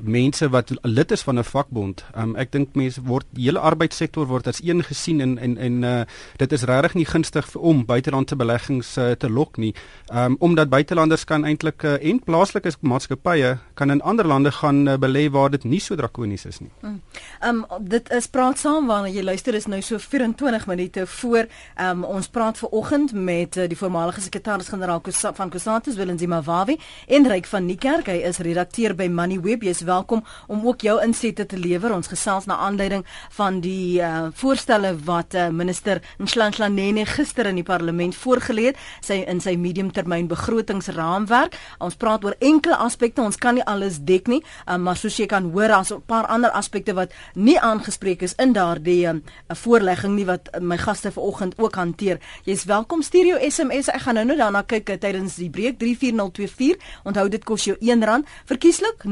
[0.02, 2.04] mense wat lid is van 'n vakbond.
[2.16, 5.58] Ehm um, ek dink mense word die hele arbeidssektor word as een gesien en en
[5.58, 6.02] en uh,
[6.38, 9.74] dit is regtig nie gunstig vir om buitelandse beleggings uh, te lok nie.
[10.12, 14.88] Ehm um, omdat buitelanders kan eintlik uh, en plaaslike maatskappye kan in ander lande gaan
[14.88, 16.72] uh, belê waar dit nie so drakonies is nie.
[16.82, 17.00] Ehm
[17.48, 21.48] um, dit is praat saam waarna jy luister is nou so 24 minute voor
[21.82, 25.02] um, ons praat ver oggend met uh, die voormalige sekretaris-generaal
[25.36, 26.78] van Kusatus Willem Zimawawi
[27.08, 28.08] en Ryk van Niekerk.
[28.08, 29.64] Hy is redakteur by Moneyweb.
[29.64, 31.94] Jy is welkom om ook jou insette te lewer.
[31.94, 33.06] Ons gesels na aanleiding
[33.38, 38.82] van die uh, voorstelle wat uh, minister Nhlanhla Nene gister in die parlement voorgelê het,
[39.04, 41.58] sy in sy mediumtermyn begrotingsraamwerk.
[41.84, 43.24] Ons praat oor enkele aspekte.
[43.24, 46.28] Ons kan nie alles dek nie, um, maar soos jy kan hoor, daar's 'n paar
[46.28, 51.58] ander aspekte wat nie aangespreek is in daardie um, voorlegging nie wat my gaste vanoggend
[51.58, 52.20] ook hanteer.
[52.46, 53.90] Jy's welkom stuur jou SMS.
[53.94, 56.78] Ek gaan nou-nou daarna kyk uh, tydens die breek 34024.
[57.04, 59.08] Onthou dit kos jou R1 verkieslik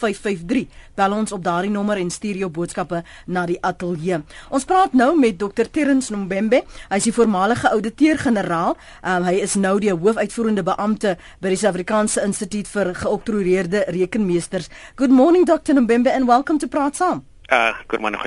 [0.00, 0.66] 0891104553.
[0.94, 4.20] Bel ons op daardie nommer en stuur jou boodskappe na die ateljee.
[4.50, 5.68] Ons praat nou met Dr.
[5.70, 6.62] Terrence Nombembe.
[6.88, 8.76] Hy is die voormalige ouditeur-generaal.
[9.04, 14.70] Um, hy is nou die hoofuitvoerende beampte by die Suid-Afrikaanse Instituut vir Geoktroeëerde Rekenmeesters.
[14.96, 15.74] Good morning Dr.
[15.74, 17.26] Nombembe and welcome to Praat Saam.
[17.50, 18.20] Uh, good morning.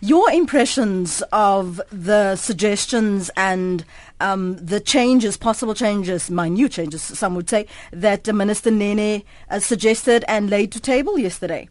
[0.00, 3.86] Your impressions of the suggestions and
[4.24, 10.24] um, the changes, possible changes, minute changes, some would say, that Minister Nene uh, suggested
[10.26, 11.68] and laid to table yesterday.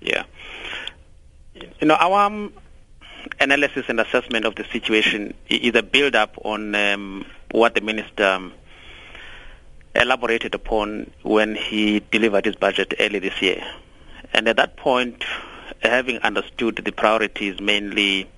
[0.00, 0.24] Yeah.
[1.80, 2.52] You know, our um,
[3.40, 8.52] analysis and assessment of the situation is a build-up on um, what the minister um,
[9.94, 13.64] elaborated upon when he delivered his budget early this year.
[14.32, 15.24] And at that point,
[15.82, 18.28] having understood the priorities, mainly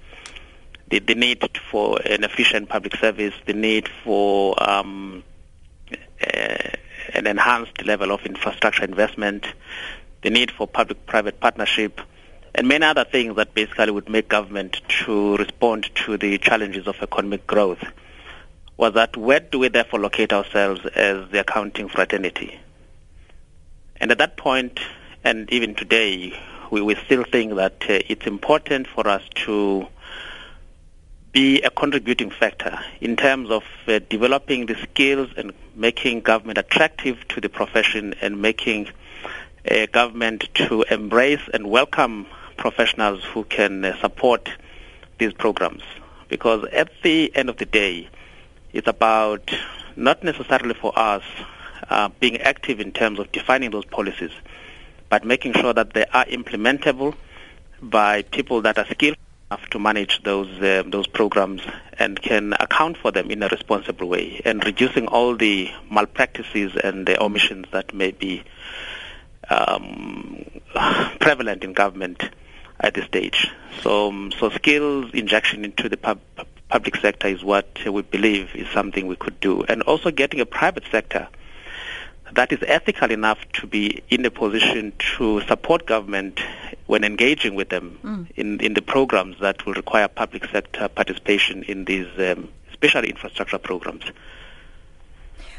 [0.91, 5.23] the, the need for an efficient public service, the need for um,
[6.21, 6.71] uh,
[7.15, 9.47] an enhanced level of infrastructure investment,
[10.23, 12.01] the need for public-private partnership,
[12.55, 16.97] and many other things that basically would make government to respond to the challenges of
[17.03, 17.85] economic growth,
[18.77, 22.59] was that where do we therefore locate ourselves as the accounting fraternity?
[24.01, 24.81] And at that point,
[25.25, 26.33] and even today,
[26.71, 29.87] we, we still think that uh, it's important for us to
[31.33, 37.27] be a contributing factor in terms of uh, developing the skills and making government attractive
[37.29, 38.89] to the profession and making
[39.71, 44.49] uh, government to embrace and welcome professionals who can uh, support
[45.19, 45.83] these programs.
[46.29, 48.09] Because at the end of the day,
[48.73, 49.51] it's about
[49.97, 51.23] not necessarily for us
[51.91, 54.33] uh, being active in terms of defining those policies,
[55.09, 57.15] but making sure that they are implementable
[57.81, 59.17] by people that are skilled
[59.71, 61.63] to manage those uh, those programs
[61.99, 67.07] and can account for them in a responsible way, and reducing all the malpractices and
[67.07, 68.43] the omissions that may be
[69.51, 70.45] um,
[71.21, 72.23] prevalent in government
[72.81, 73.49] at this stage.
[73.83, 76.21] So, um, so skills injection into the pub-
[76.69, 80.47] public sector is what we believe is something we could do, and also getting a
[80.47, 81.29] private sector
[82.35, 86.41] that is ethical enough to be in a position to support government
[86.87, 88.27] when engaging with them mm.
[88.37, 93.59] in, in the programs that will require public sector participation in these, um, especially infrastructure
[93.59, 94.05] programs.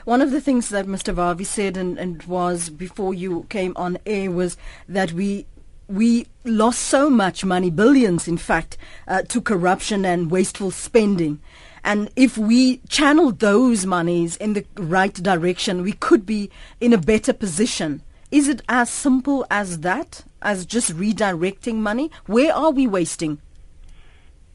[0.06, 1.14] One of the things that Mr.
[1.14, 5.46] Vavi said and, and was before you came on air was that we
[5.88, 8.78] we lost so much money, billions in fact,
[9.08, 11.40] uh, to corruption and wasteful spending.
[11.84, 16.98] And if we channel those monies in the right direction, we could be in a
[16.98, 18.02] better position.
[18.32, 22.12] Is it as simple as that, as just redirecting money?
[22.26, 23.40] Where are we wasting?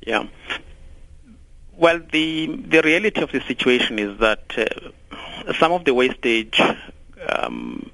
[0.07, 0.29] Yeah.
[1.77, 6.61] Well, the the reality of the situation is that uh, some of the wastage
[7.29, 7.91] um,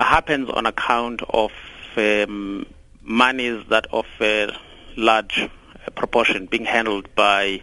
[0.00, 1.52] happens on account of
[1.96, 2.66] um,
[3.02, 4.50] monies that of a
[4.96, 5.48] large
[5.94, 7.62] proportion being handled by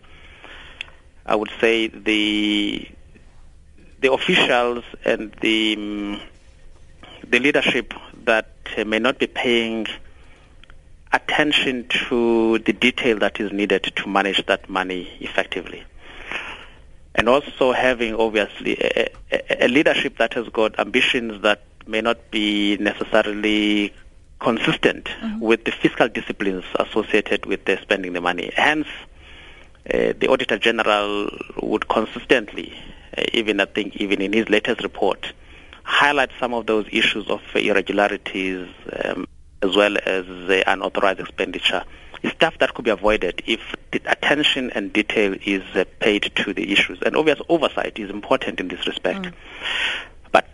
[1.25, 2.87] I would say the
[3.99, 6.21] the officials and the um,
[7.27, 7.93] the leadership
[8.25, 9.87] that uh, may not be paying
[11.11, 15.83] attention to the detail that is needed to manage that money effectively.
[17.15, 22.29] And also having obviously a, a, a leadership that has got ambitions that may not
[22.31, 23.93] be necessarily
[24.39, 25.39] consistent mm-hmm.
[25.39, 28.51] with the fiscal disciplines associated with the spending the money.
[28.55, 28.87] Hence,
[29.93, 31.29] uh, the Auditor General
[31.61, 32.73] would consistently,
[33.17, 35.31] uh, even I think even in his latest report,
[35.83, 38.67] highlight some of those issues of irregularities
[39.03, 39.27] um,
[39.61, 41.83] as well as uh, unauthorized expenditure.
[42.35, 43.59] Stuff that could be avoided if
[44.05, 46.97] attention and detail is uh, paid to the issues.
[47.05, 49.21] And obvious oversight is important in this respect.
[49.21, 49.33] Mm.
[50.31, 50.49] But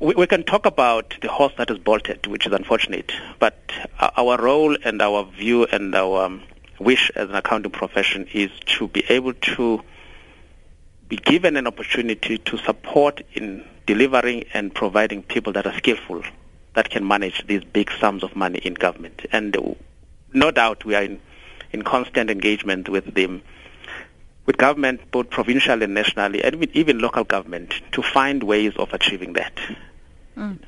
[0.00, 3.10] we, we, can talk about the horse that is bolted, which is unfortunate.
[3.40, 3.58] But
[3.98, 6.42] our role and our view and our um,
[6.78, 9.82] wish as an accounting profession is to be able to
[11.08, 16.22] be given an opportunity to support in delivering and providing people that are skillful
[16.74, 19.24] that can manage these big sums of money in government.
[19.32, 19.76] And
[20.32, 21.20] no doubt we are in,
[21.72, 23.42] in constant engagement with them,
[24.44, 29.34] with government, both provincial and nationally, and even local government, to find ways of achieving
[29.34, 29.58] that.
[30.36, 30.58] Mm.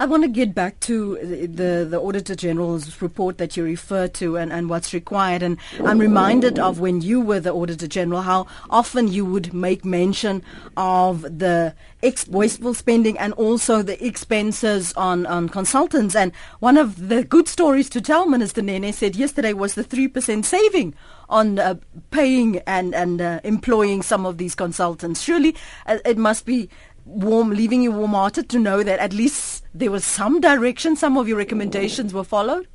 [0.00, 4.36] I want to get back to the the Auditor General's report that you referred to
[4.36, 5.42] and, and what's required.
[5.42, 9.84] And I'm reminded of when you were the Auditor General, how often you would make
[9.84, 10.42] mention
[10.76, 16.14] of the ex- wasteful spending and also the expenses on, on consultants.
[16.14, 20.44] And one of the good stories to tell, Minister Nene said yesterday was the 3%
[20.44, 20.94] saving
[21.28, 21.74] on uh,
[22.10, 25.22] paying and, and uh, employing some of these consultants.
[25.22, 25.56] Surely
[25.86, 26.68] uh, it must be
[27.04, 31.28] warm, leaving you warm-hearted to know that at least there was some direction, some of
[31.28, 32.66] your recommendations were followed?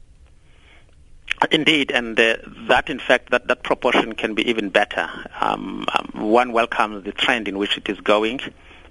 [1.51, 2.35] Indeed, and uh,
[2.67, 5.09] that, in fact, that, that proportion can be even better.
[5.39, 8.41] Um, um, one welcomes the trend in which it is going,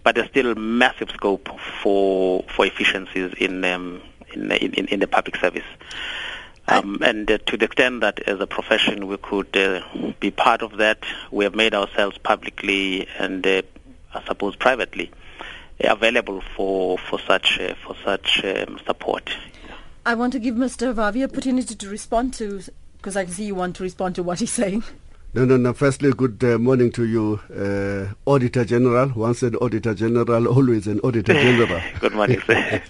[0.03, 1.49] but there's still massive scope
[1.83, 4.01] for for efficiencies in um,
[4.33, 5.65] in, in, in the public service.
[6.69, 9.83] Um, and uh, to the extent that as a profession we could uh,
[10.21, 13.63] be part of that, we have made ourselves publicly and uh,
[14.15, 15.11] I suppose privately
[15.81, 19.31] available for for such uh, for such um, support.
[20.05, 20.95] I want to give Mr.
[20.95, 22.63] Vavi opportunity to respond to
[22.97, 24.83] because I can see you want to respond to what he's saying.
[25.35, 25.75] No, no, no.
[25.75, 29.13] Firstly, good uh, morning to you, uh, Auditor General.
[29.15, 31.83] Once an Auditor General, always an Auditor General.
[32.01, 32.83] good morning, sir.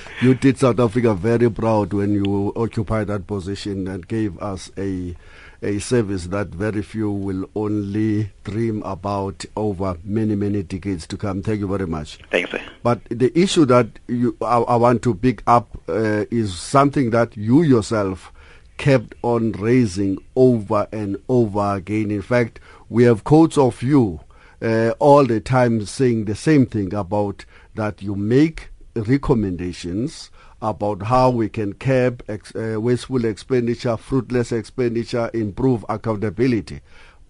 [0.22, 5.16] you did South Africa very proud when you occupied that position and gave us a
[5.62, 11.42] a service that very few will only dream about over many, many decades to come.
[11.42, 12.18] Thank you very much.
[12.30, 12.62] Thanks, sir.
[12.82, 17.36] But the issue that you, I, I want to pick up uh, is something that
[17.36, 18.32] you yourself
[18.80, 22.10] kept on raising over and over again.
[22.10, 22.58] In fact,
[22.88, 24.20] we have quotes of you
[24.62, 30.30] uh, all the time saying the same thing about that you make recommendations
[30.62, 36.80] about how we can curb ex- uh, wasteful expenditure, fruitless expenditure, improve accountability.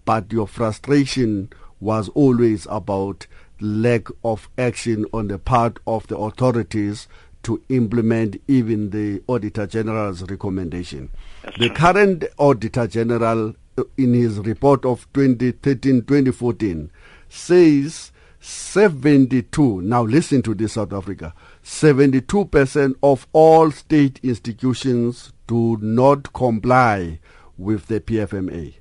[0.05, 1.49] But your frustration
[1.81, 3.27] was always about
[3.59, 7.09] lack of action on the part of the authorities
[7.43, 11.09] to implement even the Auditor General's recommendation.
[11.43, 11.75] That's the true.
[11.75, 16.89] current Auditor General, uh, in his report of 2013-2014,
[17.29, 21.33] says 72, now listen to this South Africa,
[21.63, 27.19] 72% of all state institutions do not comply
[27.57, 28.73] with the PFMA.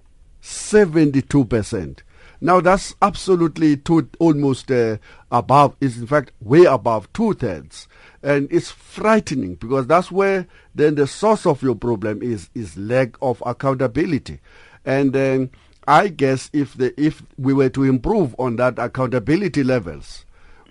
[0.43, 1.99] 72%.
[2.41, 4.97] Now that's absolutely two, almost uh,
[5.31, 7.87] above, is in fact way above two thirds.
[8.23, 13.17] And it's frightening because that's where then the source of your problem is, is lack
[13.23, 14.41] of accountability.
[14.85, 15.51] And then
[15.89, 20.25] I guess if the, if we were to improve on that accountability levels,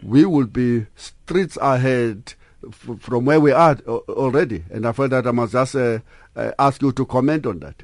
[0.03, 2.33] we would be streets ahead
[2.65, 4.63] f- from where we are already.
[4.69, 5.99] And I felt that I must just uh,
[6.35, 7.81] uh, ask you to comment on that.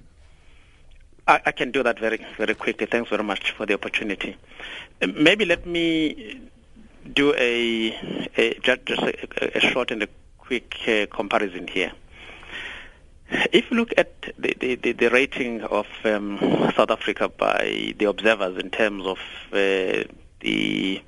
[1.28, 2.86] I, I can do that very, very quickly.
[2.86, 4.38] Thanks very much for the opportunity.
[5.02, 6.40] Uh, Maybe let me
[7.16, 10.08] do a, a just, a, a short and a
[10.38, 11.92] quick uh, comparison here.
[13.52, 16.38] If you look at the, the, the, rating of um,
[16.76, 19.18] South Africa by the observers in terms of
[19.52, 20.04] uh,
[20.42, 21.02] the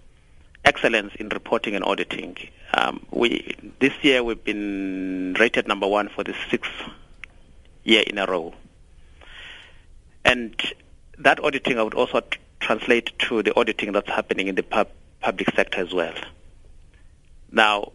[0.66, 2.36] excellence in reporting and auditing,
[2.74, 6.72] um, we this year we've been rated number one for the sixth
[7.84, 8.54] year in a row.
[10.26, 10.60] And
[11.20, 12.22] that auditing I would also
[12.60, 14.90] translate to the auditing that's happening in the pub-
[15.22, 16.14] public sector as well.
[17.52, 17.92] Now,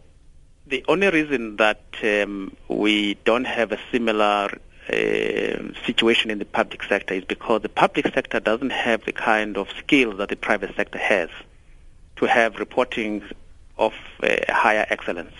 [0.65, 4.49] the only reason that um, we don't have a similar
[4.89, 9.57] uh, situation in the public sector is because the public sector doesn't have the kind
[9.57, 11.29] of skills that the private sector has
[12.17, 13.23] to have reporting
[13.77, 15.33] of uh, higher excellence.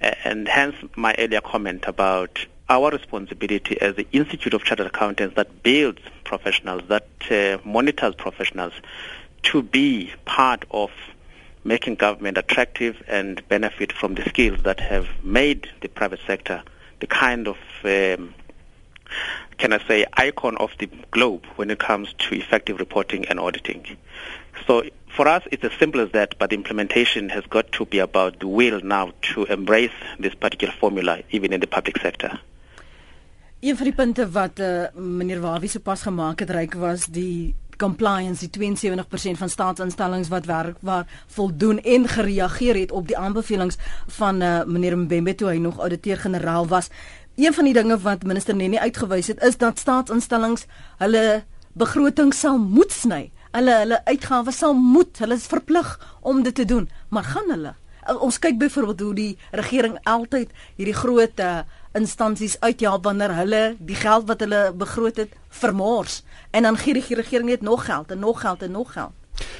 [0.00, 5.62] And hence my earlier comment about our responsibility as the Institute of Chartered Accountants that
[5.62, 8.72] builds professionals, that uh, monitors professionals,
[9.44, 10.90] to be part of
[11.64, 16.62] making government attractive and benefit from the skills that have made the private sector
[17.02, 18.32] the kind of, um,
[19.58, 23.84] can I say, icon of the globe when it comes to effective reporting and auditing.
[24.66, 24.84] So
[25.16, 28.38] for us, it's as simple as that, but the implementation has got to be about
[28.38, 32.40] the will now to embrace this particular formula, even in the public sector.
[33.62, 38.70] Een van die punte wat uh, meneer Vavi sopas gemaak het was die compliance die
[38.76, 44.64] 72% van staatsinstellings wat werk waar voldoen en gereageer het op die aanbevelings van uh,
[44.64, 46.88] meneer Mbembe toe hy nog ouditeur-generaal was.
[47.36, 50.66] Een van die dinge wat minister Nene uitgewys het is dat staatsinstellings
[50.98, 53.30] hulle begroting sal moet sny.
[53.52, 57.74] Hulle hulle uitgawes sal moet, hulle is verplig om dit te doen, maar gaan hulle?
[58.08, 61.62] Uh, Ons kyk byvoorbeeld hoe die regering altyd hierdie groot uh,
[61.92, 67.14] instansies uithelp wanneer hulle die geld wat hulle begroot het vermors en dan gee die
[67.14, 69.12] regering net nog geld en nog geld en nog geld.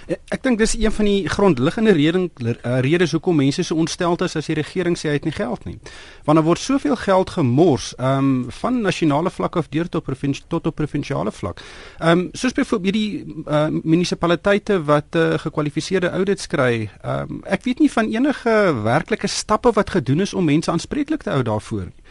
[0.07, 4.23] Eh, ek dink dis een van die grondliggende redes uh, redes hoekom mense so ontsteld
[4.27, 5.79] is as die regering sê hy het nie geld nie.
[6.27, 10.45] Want daar word soveel geld gemors, ehm um, van nasionale vlak af deur tot provinsie
[10.49, 11.63] tot op provinsiale vlak.
[11.99, 16.91] Ehm um, soos byvoorbeeld hierdie uh, munisipaliteite wat uh, gekwalifiseerde audits kry.
[17.03, 21.23] Ehm um, ek weet nie van enige werklike stappe wat gedoen is om mense aanspreeklik
[21.23, 22.02] te hou daarvoor nie.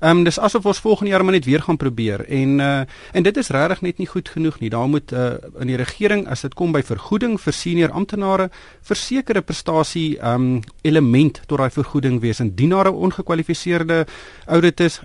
[0.00, 2.80] Ehm um, dis asof ons volgende jaar maar net weer gaan probeer en uh
[3.12, 4.70] en dit is regtig net nie goed genoeg nie.
[4.70, 8.50] Daar moet uh in die regering as dit kom by vergoeding vir senior amptenare
[8.82, 14.06] versekerde prestasie ehm um, element tot daai vergoeding wees en dienare ongekwalifiseerde
[14.46, 15.00] auditors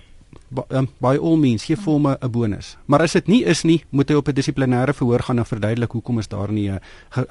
[0.68, 2.76] um, by all means gee vir hom 'n bonus.
[2.86, 5.90] Maar as dit nie is nie, moet hy op 'n dissiplinêre verhoor gaan en verduidelik
[5.90, 6.80] hoekom is daar nie 'n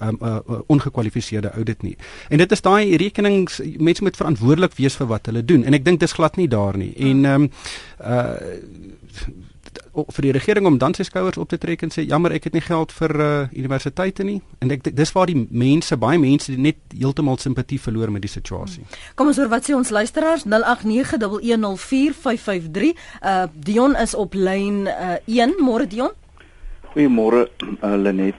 [0.01, 0.19] um,
[0.67, 1.97] ongekwalifiseerde audit nie.
[2.30, 5.86] En dit is daai rekenings mense moet verantwoordelik wees vir wat hulle doen en ek
[5.86, 6.93] dink dis glad nie daar nie.
[6.97, 7.49] En ehm um,
[7.99, 8.36] uh
[9.93, 12.53] vir die regering om dan sy skouers op te trek en sê jammer ek het
[12.55, 16.77] nie geld vir uh, universiteite nie en ek dis waar die mense baie mense net
[16.95, 18.83] heeltemal simpatie verloor met die situasie.
[19.19, 22.95] Kom ons hoor wat sê ons luisteraars 0891104553.
[23.21, 25.55] Uh Dion is op lyn uh, 1.
[25.59, 26.11] Môre Dion.
[26.93, 27.49] Goeiemôre
[27.81, 28.35] uh, Lenet.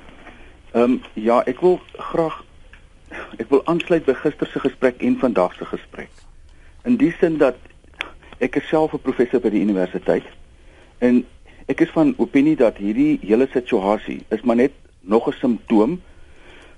[0.73, 1.81] Ehm um, ja, ek wil
[2.13, 2.45] graag
[3.37, 6.09] ek wil aansluit by gister se gesprek en vandag se gesprek.
[6.89, 7.57] In die sin dat
[8.41, 10.25] ek self 'n professor by die universiteit
[10.99, 11.27] en
[11.67, 16.01] ek is van opinie dat hierdie hele situasie is maar net nog 'n simptoom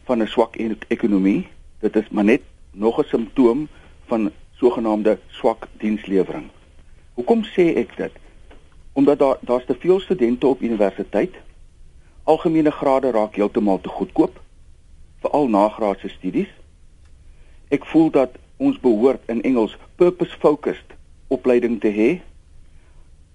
[0.05, 1.49] van 'n swak e ekonomie.
[1.81, 3.69] Dit is maar net nog 'n simptoom
[4.07, 6.51] van sogenaamde swak dienslewering.
[7.15, 8.13] Hoekom sê ek dit?
[8.93, 11.35] Omdat daar daar's te veel studente op universiteit.
[12.23, 14.43] Algemene grade raak heeltemal te goedkoop
[15.21, 16.51] veral nagraadse studies.
[17.69, 20.95] Ek voel dat ons behoort in Engels purpose focused
[21.29, 22.21] opleiding te hê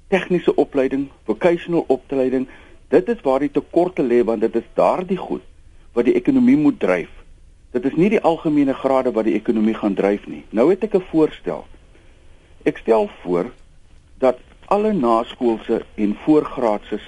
[0.10, 2.48] tegniese opleiding, vocational opleiding,
[2.90, 5.46] dit is waar die tekorte lê want dit is daardie goed
[5.94, 7.10] wat die ekonomie moet dryf.
[7.72, 10.44] Dit is nie die algemene grade wat die ekonomie gaan dryf nie.
[10.50, 11.66] Nou het ek 'n voorstel.
[12.66, 13.52] Ek stel voor
[14.18, 17.00] dat alle naskoolse en voorgraadse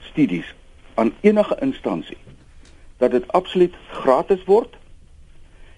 [0.00, 0.54] studies
[0.94, 2.16] aan enige instansie
[2.96, 4.76] dat dit absoluut gratis word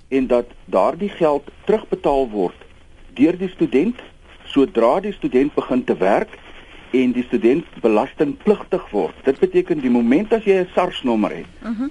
[0.08, 2.64] en dat daardie geld terugbetaal word
[3.14, 4.02] deur die student
[4.54, 6.38] sodra die student begin te werk
[6.92, 9.16] en die student belastingpligtig word.
[9.24, 11.82] Dit beteken die oomblik as jy 'n SARS nommer het, uh mhm.
[11.82, 11.90] -huh.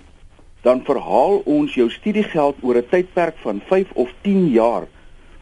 [0.62, 4.88] dan verhaal ons jou studiegeld oor 'n tydperk van 5 of 10 jaar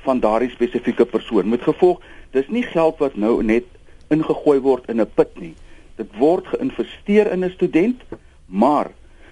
[0.02, 1.50] van daardie spesifieke persoon.
[1.50, 2.00] Met gevolg,
[2.32, 3.66] dis nie geld wat nou net
[4.08, 5.54] ingegooi word in 'n put nie.
[5.96, 8.02] Dit word geïnvesteer in 'n student,
[8.46, 8.92] maar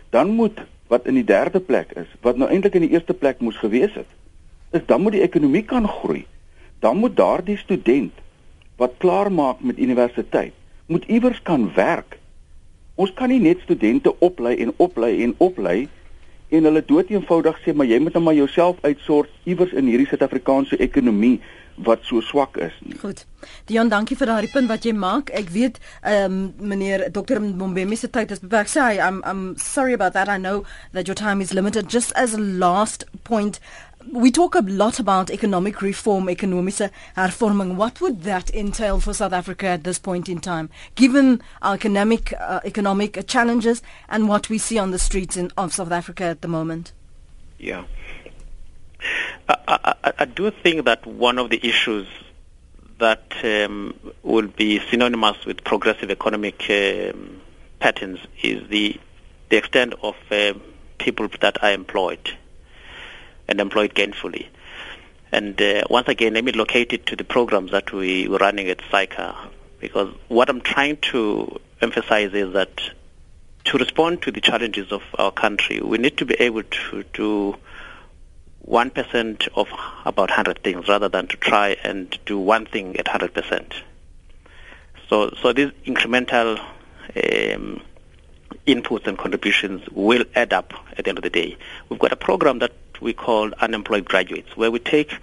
[0.09, 3.39] dan moet wat in die derde plek is, wat nou eintlik in die eerste plek
[3.39, 4.07] moes gewees het,
[4.71, 6.25] is dan moet die ekonomie kan groei.
[6.79, 8.13] Dan moet daardie student
[8.77, 10.53] wat klaar maak met universiteit,
[10.87, 12.17] moet iewers kan werk.
[12.95, 15.87] Ons kan nie net studente oplei en oplei en oplei
[16.49, 20.79] en hulle doeteenvoudig sê maar jy moet nou maar jouself uitsort iewers in hierdie Suid-Afrikaanse
[20.79, 21.37] ekonomie
[21.85, 22.95] wat so swak is nie.
[22.97, 23.25] Goed.
[23.69, 25.29] Dion, dankie vir daardie punt wat jy maak.
[25.37, 27.41] Ek weet ehm um, meneer Dr.
[27.43, 28.71] Mombemi se tyd is beperk.
[28.71, 30.27] Sê I'm I'm sorry about that.
[30.27, 30.63] I know
[30.93, 31.89] that your time is limited.
[31.89, 33.59] Just as a last point,
[34.11, 37.75] we talk a lot about economic reform, ekonomiese hervorming.
[37.75, 42.33] What would that entail for South Africa at this point in time, given our economic
[42.39, 46.41] uh, economic challenges and what we see on the streets in, of South Africa at
[46.41, 46.93] the moment?
[47.59, 47.85] Yeah,
[49.49, 52.07] I, I, I do think that one of the issues
[52.99, 53.93] that um,
[54.23, 57.41] will be synonymous with progressive economic um,
[57.79, 58.99] patterns is the
[59.49, 60.53] the extent of uh,
[60.97, 62.37] people that are employed
[63.47, 64.47] and employed gainfully.
[65.31, 68.69] And uh, once again, let me locate it to the programs that we were running
[68.69, 69.35] at SAICA,
[69.79, 72.81] because what I'm trying to emphasize is that
[73.65, 77.55] to respond to the challenges of our country, we need to be able to do
[78.67, 79.67] 1% of
[80.05, 83.73] about 100 things rather than to try and do one thing at 100%.
[85.09, 87.81] So, so these incremental um,
[88.65, 91.57] inputs and contributions will add up at the end of the day.
[91.89, 95.13] We've got a program that we call unemployed graduates, where we take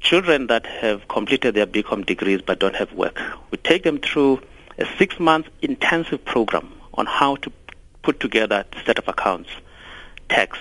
[0.00, 3.20] children that have completed their BCom degrees but don't have work.
[3.50, 4.40] We take them through
[4.78, 7.52] a six-month intensive program on how to
[8.02, 9.50] put together a set of accounts,
[10.28, 10.58] tax,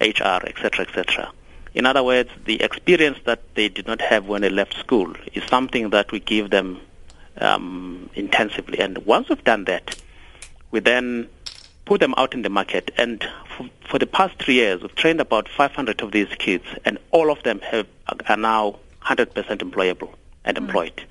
[0.00, 1.32] HR, etc., etc.
[1.74, 5.44] In other words, the experience that they did not have when they left school is
[5.44, 6.80] something that we give them
[7.40, 8.78] um, intensively.
[8.78, 10.00] And once we've done that,
[10.70, 11.28] we then
[11.88, 12.90] put them out in the market.
[12.98, 13.26] And
[13.56, 17.32] for, for the past three years, we've trained about 500 of these kids, and all
[17.32, 17.86] of them have,
[18.28, 20.12] are now 100% employable
[20.44, 20.60] and mm.
[20.60, 21.02] employed.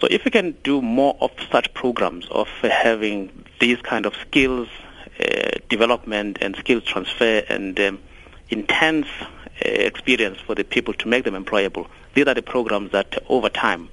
[0.00, 4.68] So if we can do more of such programs of having these kind of skills
[5.20, 7.98] uh, development and skills transfer and um,
[8.48, 11.86] intense uh, experience for the people to make them employable.
[12.14, 13.90] These are the programs that over time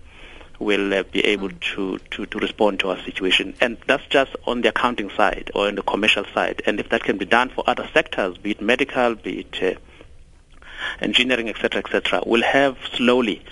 [0.59, 1.59] will uh, be able mm.
[1.59, 3.55] to, to, to respond to our situation.
[3.61, 6.61] And that's just on the accounting side or on the commercial side.
[6.65, 9.79] And if that can be done for other sectors, be it medical, be it uh,
[10.99, 13.43] engineering, etc., etc., we'll have slowly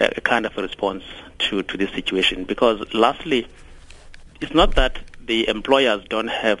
[0.00, 1.04] uh, a kind of a response
[1.38, 2.44] to, to this situation.
[2.44, 3.46] Because lastly,
[4.40, 6.60] it's not that the employers don't have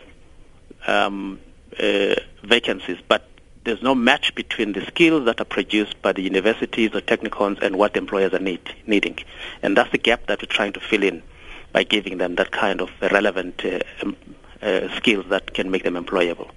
[0.86, 1.40] um,
[1.78, 3.28] uh, vacancies, but
[3.66, 7.76] there's no match between the skills that are produced by the universities or technicons and
[7.76, 9.18] what employers are need, needing.
[9.60, 11.22] And that's the gap that we're trying to fill in
[11.72, 14.16] by giving them that kind of relevant uh, um,
[14.62, 16.48] uh, skills that can make them employable.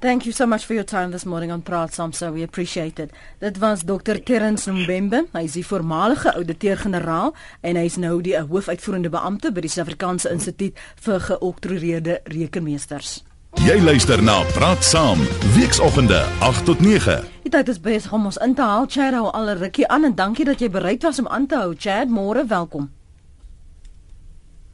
[0.00, 2.30] Thank you so much for your time this morning on Praat Samsa.
[2.30, 3.10] We appreciate it.
[3.40, 4.18] Dit was Dr.
[4.18, 5.24] Terrence Mbembe.
[5.32, 7.32] Hy is die voormalige ouditeur-generaal
[7.62, 10.76] en hy is nou die hoofuitvoerende beampte by die Suid-Afrikaanse Instituut
[11.06, 13.22] vir Geoktroeëerde Rekenmeesters.
[13.62, 15.18] Jy luister na Praat Saam,
[15.54, 17.24] weekoggende 8 tot 9.
[17.42, 18.86] Dit is besig om ons in te haal.
[18.88, 21.56] Chad hou al 'n rukkie aan en dankie dat jy bereid was om aan te
[21.56, 21.74] hou.
[21.78, 22.90] Chad, môre welkom.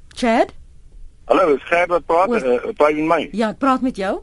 [0.09, 0.53] Chad?
[1.25, 2.43] Hallo, is Gert wat praat?
[2.43, 3.29] Uh, praat jy met my?
[3.33, 4.21] Ja, ek praat met jou.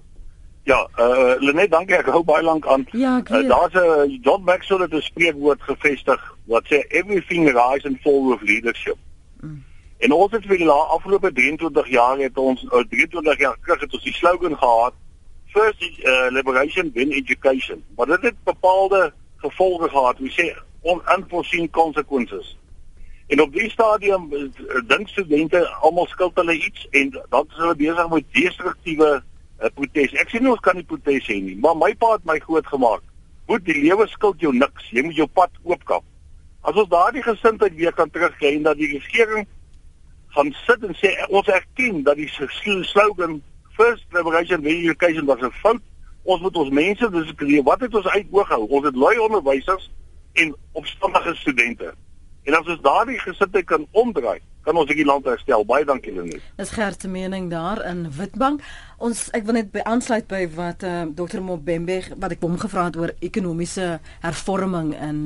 [0.63, 1.95] Ja, uh, Lenet, dankie.
[1.95, 2.87] Ek hou baie lank aan.
[2.91, 3.43] Ja, ek weet.
[3.43, 8.27] Uh, Daar's 'n John Maxwell het 'n spreekwoord gevestig wat sê everything rise and fall
[8.29, 8.97] with leadership.
[9.41, 9.63] Mm.
[9.97, 13.93] En ons het vir die afgelope 23 jaar het ons uh, 23 jaar terug het
[13.93, 14.93] ons die slogan gehad
[15.47, 17.83] first uh, liberation then education.
[17.95, 20.19] Maar dit het bepaalde gevolge gehad.
[20.19, 20.53] Ons sê
[21.17, 22.57] unforeseen consequences.
[23.27, 24.45] En op die stadium uh,
[24.87, 29.09] dink studente almal skuld hulle iets en dan is hulle besig met destruktiewe
[29.57, 30.13] 'n protes.
[30.13, 32.67] Ek sê nie ons kan nie protes hê nie, maar my pa het my groot
[32.67, 33.01] gemaak.
[33.47, 34.91] Moet die lewe skuld jou niks.
[34.91, 36.03] Jy moet jou pad oopkap.
[36.61, 39.47] As ons daardie gesindheid weer kan terugkry en dat die regering
[40.35, 42.29] gaan sit en sê ons erken dat die
[42.83, 43.41] slogan
[43.77, 45.81] first liberation then education was 'n fout.
[46.23, 48.67] Ons moet ons mense dis wat het ons uit oog hou?
[48.67, 49.91] Ons het lui onderwysers
[50.33, 51.93] en opstandige studente.
[52.43, 55.65] En as ons daardie gesindheid kan omdraai, kan ons hierdie land herstel.
[55.65, 56.43] Baie dankie Lenet.
[56.59, 58.63] Dis Gert se mening daar in Witbank.
[58.97, 62.57] Ons ek wil net by aansluit by wat uh, eh, Dr Mobembe wat ek hom
[62.59, 65.21] gevra het oor ekonomiese hervorming in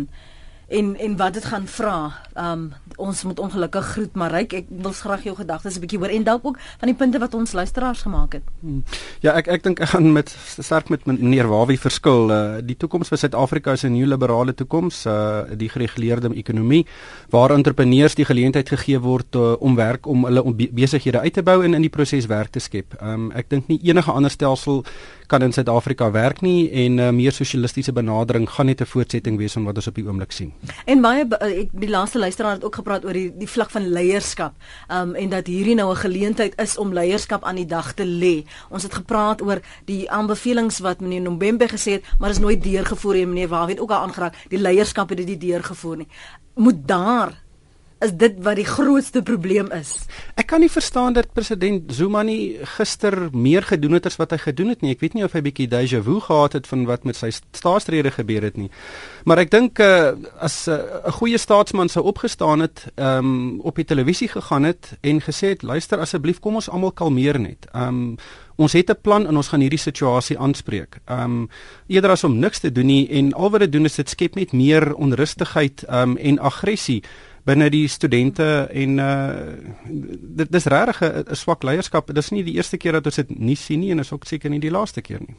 [0.72, 1.98] en en wat dit gaan vra.
[2.38, 4.54] Um ons moet ongelukkig groet maar ryk.
[4.54, 7.34] Ek wil graag jou gedagtes 'n bietjie hoor en dalk ook van die punte wat
[7.34, 8.44] ons luisteraars gemaak het.
[8.60, 8.84] Hmm.
[9.20, 12.32] Ja, ek ek dink ek gaan met sterk met meneer Wawie verskil.
[12.32, 16.86] Uh, die toekoms vir Suid-Afrika is 'n nuwe liberale toekoms, uh die gereguleerde ekonomie
[17.30, 21.64] waar entrepreneurs die geleentheid gegee word uh, om werk om hulle besighede uit te bou
[21.64, 22.96] en in die proses werk te skep.
[23.02, 24.84] Um ek dink nie enige ander stelsel
[25.28, 29.38] kan in Suid-Afrika werk nie en 'n uh, meer sosialistiese benadering gaan net 'n voortsetting
[29.38, 30.52] wees van wat ons op die oomblik sien.
[30.86, 33.88] En baie eh, ek die laaste luisteraar het ook gepraat oor die die vlak van
[33.90, 34.54] leierskap.
[34.90, 38.46] Um en dat hierdie nou 'n geleentheid is om leierskap aan die dag te lê.
[38.70, 43.14] Ons het gepraat oor die aanbevelings wat meneer Nombembe gesê het, maar is nooit deurgevoer
[43.14, 44.36] nie meneer Waar weet ook al aangeraak.
[44.50, 46.08] Die leierskap het dit nie deurgevoer nie.
[46.56, 47.42] Moet daar
[48.02, 49.94] is dit wat die grootste probleem is.
[50.40, 54.40] Ek kan nie verstaan dat president Zuma nie gister meer gedoen het as wat hy
[54.42, 54.96] gedoen het nie.
[54.96, 58.14] Ek weet nie of hy bietjie déjà vu gehad het van wat met sy staatsrede
[58.18, 58.72] gebeur het nie.
[59.30, 63.60] Maar ek dink uh, as eh, 'n uh, goeie staatsman sou opgestaan het, ehm um,
[63.62, 67.68] op die televisie gegaan het en gesê het, "Luister asseblief, kom ons almal kalmeer net."
[67.74, 68.18] Ehm um,
[68.62, 71.00] Ons het 'n plan en ons gaan hierdie situasie aanspreek.
[71.10, 71.50] Um
[71.88, 74.36] eerder as om niks te doen nie en al wat dit doen is dit skep
[74.36, 77.04] net meer onrustigheid um en aggressie
[77.46, 79.30] binne die studente en uh
[80.42, 82.14] dit dis regtig 'n swak leierskap.
[82.14, 84.50] Dis nie die eerste keer dat ons dit nie sien nie en is ook seker
[84.50, 85.36] nie die laaste keer nie.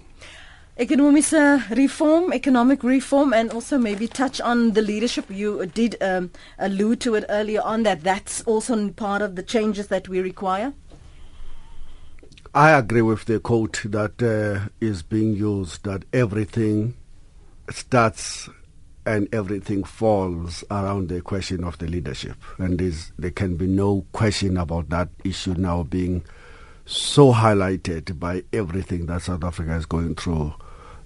[0.74, 7.00] Economiese reform, economic reform and also maybe touch on the leadership you did um, allude
[7.00, 10.72] to it earlier on that that's also part of the changes that we require.
[12.54, 16.94] I agree with the quote that uh, is being used that everything
[17.70, 18.48] starts
[19.04, 22.36] and everything falls around the question of the leadership.
[22.58, 22.78] And
[23.18, 26.24] there can be no question about that issue now being
[26.86, 30.54] so highlighted by everything that South Africa is going through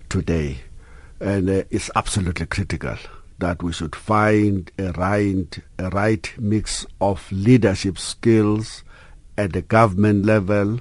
[0.08, 0.58] today.
[1.20, 2.96] And uh, it's absolutely critical
[3.38, 8.82] that we should find a right, a right mix of leadership skills
[9.36, 10.80] at the government level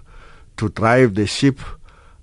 [0.57, 1.59] to drive the ship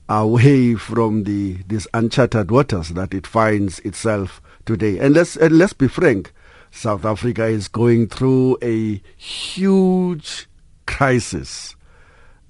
[0.09, 4.98] away from the these uncharted waters that it finds itself today.
[4.98, 6.32] And let's and let's be frank,
[6.70, 10.48] South Africa is going through a huge
[10.86, 11.76] crisis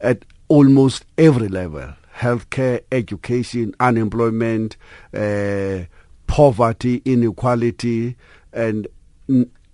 [0.00, 4.76] at almost every level: healthcare, education, unemployment,
[5.14, 5.84] uh,
[6.26, 8.16] poverty, inequality,
[8.52, 8.86] and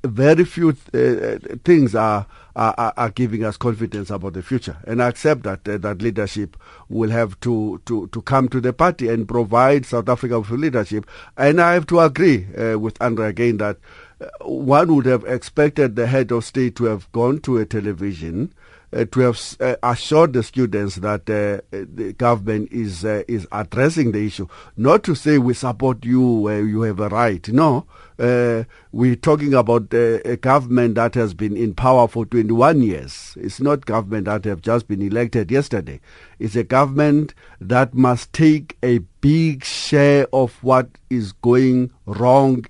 [0.04, 5.08] very few uh, things are, are are giving us confidence about the future, and I
[5.08, 6.56] accept that uh, that leadership
[6.88, 11.06] will have to, to, to come to the party and provide South Africa with leadership.
[11.36, 13.78] And I have to agree uh, with Andre again that
[14.20, 18.52] uh, one would have expected the head of state to have gone to a television
[18.90, 24.12] uh, to have uh, assured the students that uh, the government is uh, is addressing
[24.12, 24.46] the issue.
[24.76, 27.46] Not to say we support you, you have a right.
[27.48, 27.86] No,
[28.18, 33.36] uh, we're talking about uh, a government that has been in power for 21 years.
[33.40, 36.00] It's not government that have just been elected yesterday.
[36.38, 42.66] It's a government that must take a big share of what is going wrong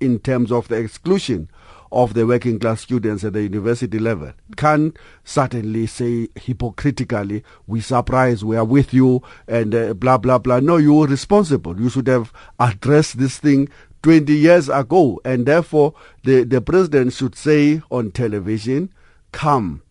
[0.00, 1.50] in terms of the exclusion
[1.90, 8.44] of the working class students at the university level Can't certainly say hypocritically, we surprise,
[8.44, 10.60] we are with you, and uh, blah, blah, blah.
[10.60, 11.80] No, you are responsible.
[11.80, 13.68] You should have addressed this thing
[14.02, 15.20] 20 years ago.
[15.24, 15.94] And therefore,
[16.24, 18.92] the, the president should say on television,
[19.32, 19.82] come,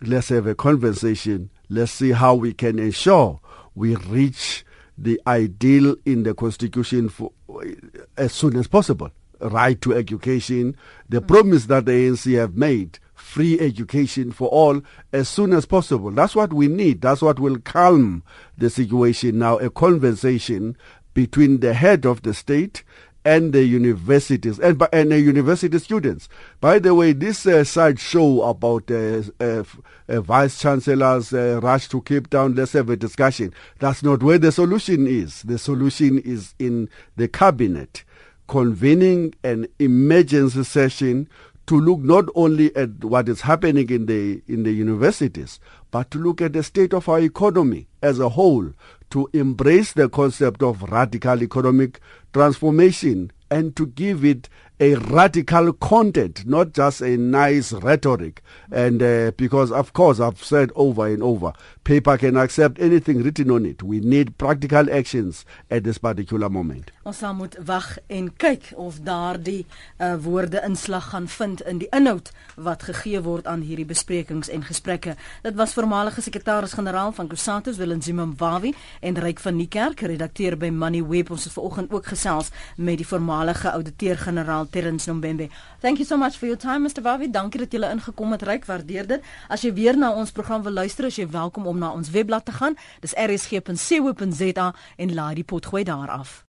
[0.00, 1.50] let's have a conversation.
[1.68, 3.40] Let's see how we can ensure
[3.74, 4.64] we reach
[4.98, 7.32] the ideal in the constitution for,
[8.16, 10.76] as soon as possible right to education,
[11.08, 11.28] the mm.
[11.28, 14.80] promise that the ANC have made, free education for all
[15.12, 16.10] as soon as possible.
[16.10, 17.00] That's what we need.
[17.00, 18.22] That's what will calm
[18.56, 20.76] the situation now, a conversation
[21.14, 22.84] between the head of the state
[23.26, 26.28] and the universities and, and the university students.
[26.60, 29.64] By the way, this uh, side show about uh, uh,
[30.08, 33.52] uh vice chancellor's uh, rush to Cape Town, let's have a discussion.
[33.80, 35.42] That's not where the solution is.
[35.42, 38.04] The solution is in the cabinet
[38.46, 41.28] convening an emergency session
[41.66, 45.58] to look not only at what is happening in the in the universities
[45.90, 48.70] but to look at the state of our economy as a whole
[49.10, 52.00] to embrace the concept of radical economic
[52.32, 54.48] transformation and to give it
[54.80, 58.42] a radical content, not just a nice rhetoric.
[58.70, 61.52] And uh, because, of course, I've said over and over,
[61.86, 63.82] paper can accept anything written on it.
[63.82, 66.90] We need practical actions at this particular moment.
[67.06, 71.86] Ons sal moet wag en kyk of daardie uh, woorde inslag gaan vind in die
[71.94, 75.14] inhoud wat gegee word aan hierdie besprekings en gesprekke.
[75.44, 81.30] Dit was voormalige sekretaris-generaal van Kusatus Willem Zimbawi en Ryk van Niekerk, redakteur by Moneyweb.
[81.30, 85.46] Ons het vanoggend ook gesels met die voormalige ouditeur-generaal Terence Nombembe.
[85.80, 87.02] Thank you so much for your time Mr.
[87.06, 87.30] Wawi.
[87.30, 88.42] Dankie dat jy ingekom het.
[88.42, 89.32] Ryk waardeer dit.
[89.48, 92.44] As jy weer na ons program wil luister, is jy welkom om na ons webblad
[92.44, 92.76] te gaan.
[93.04, 96.42] Dis rsg.co.za en laai die potgooi daar af.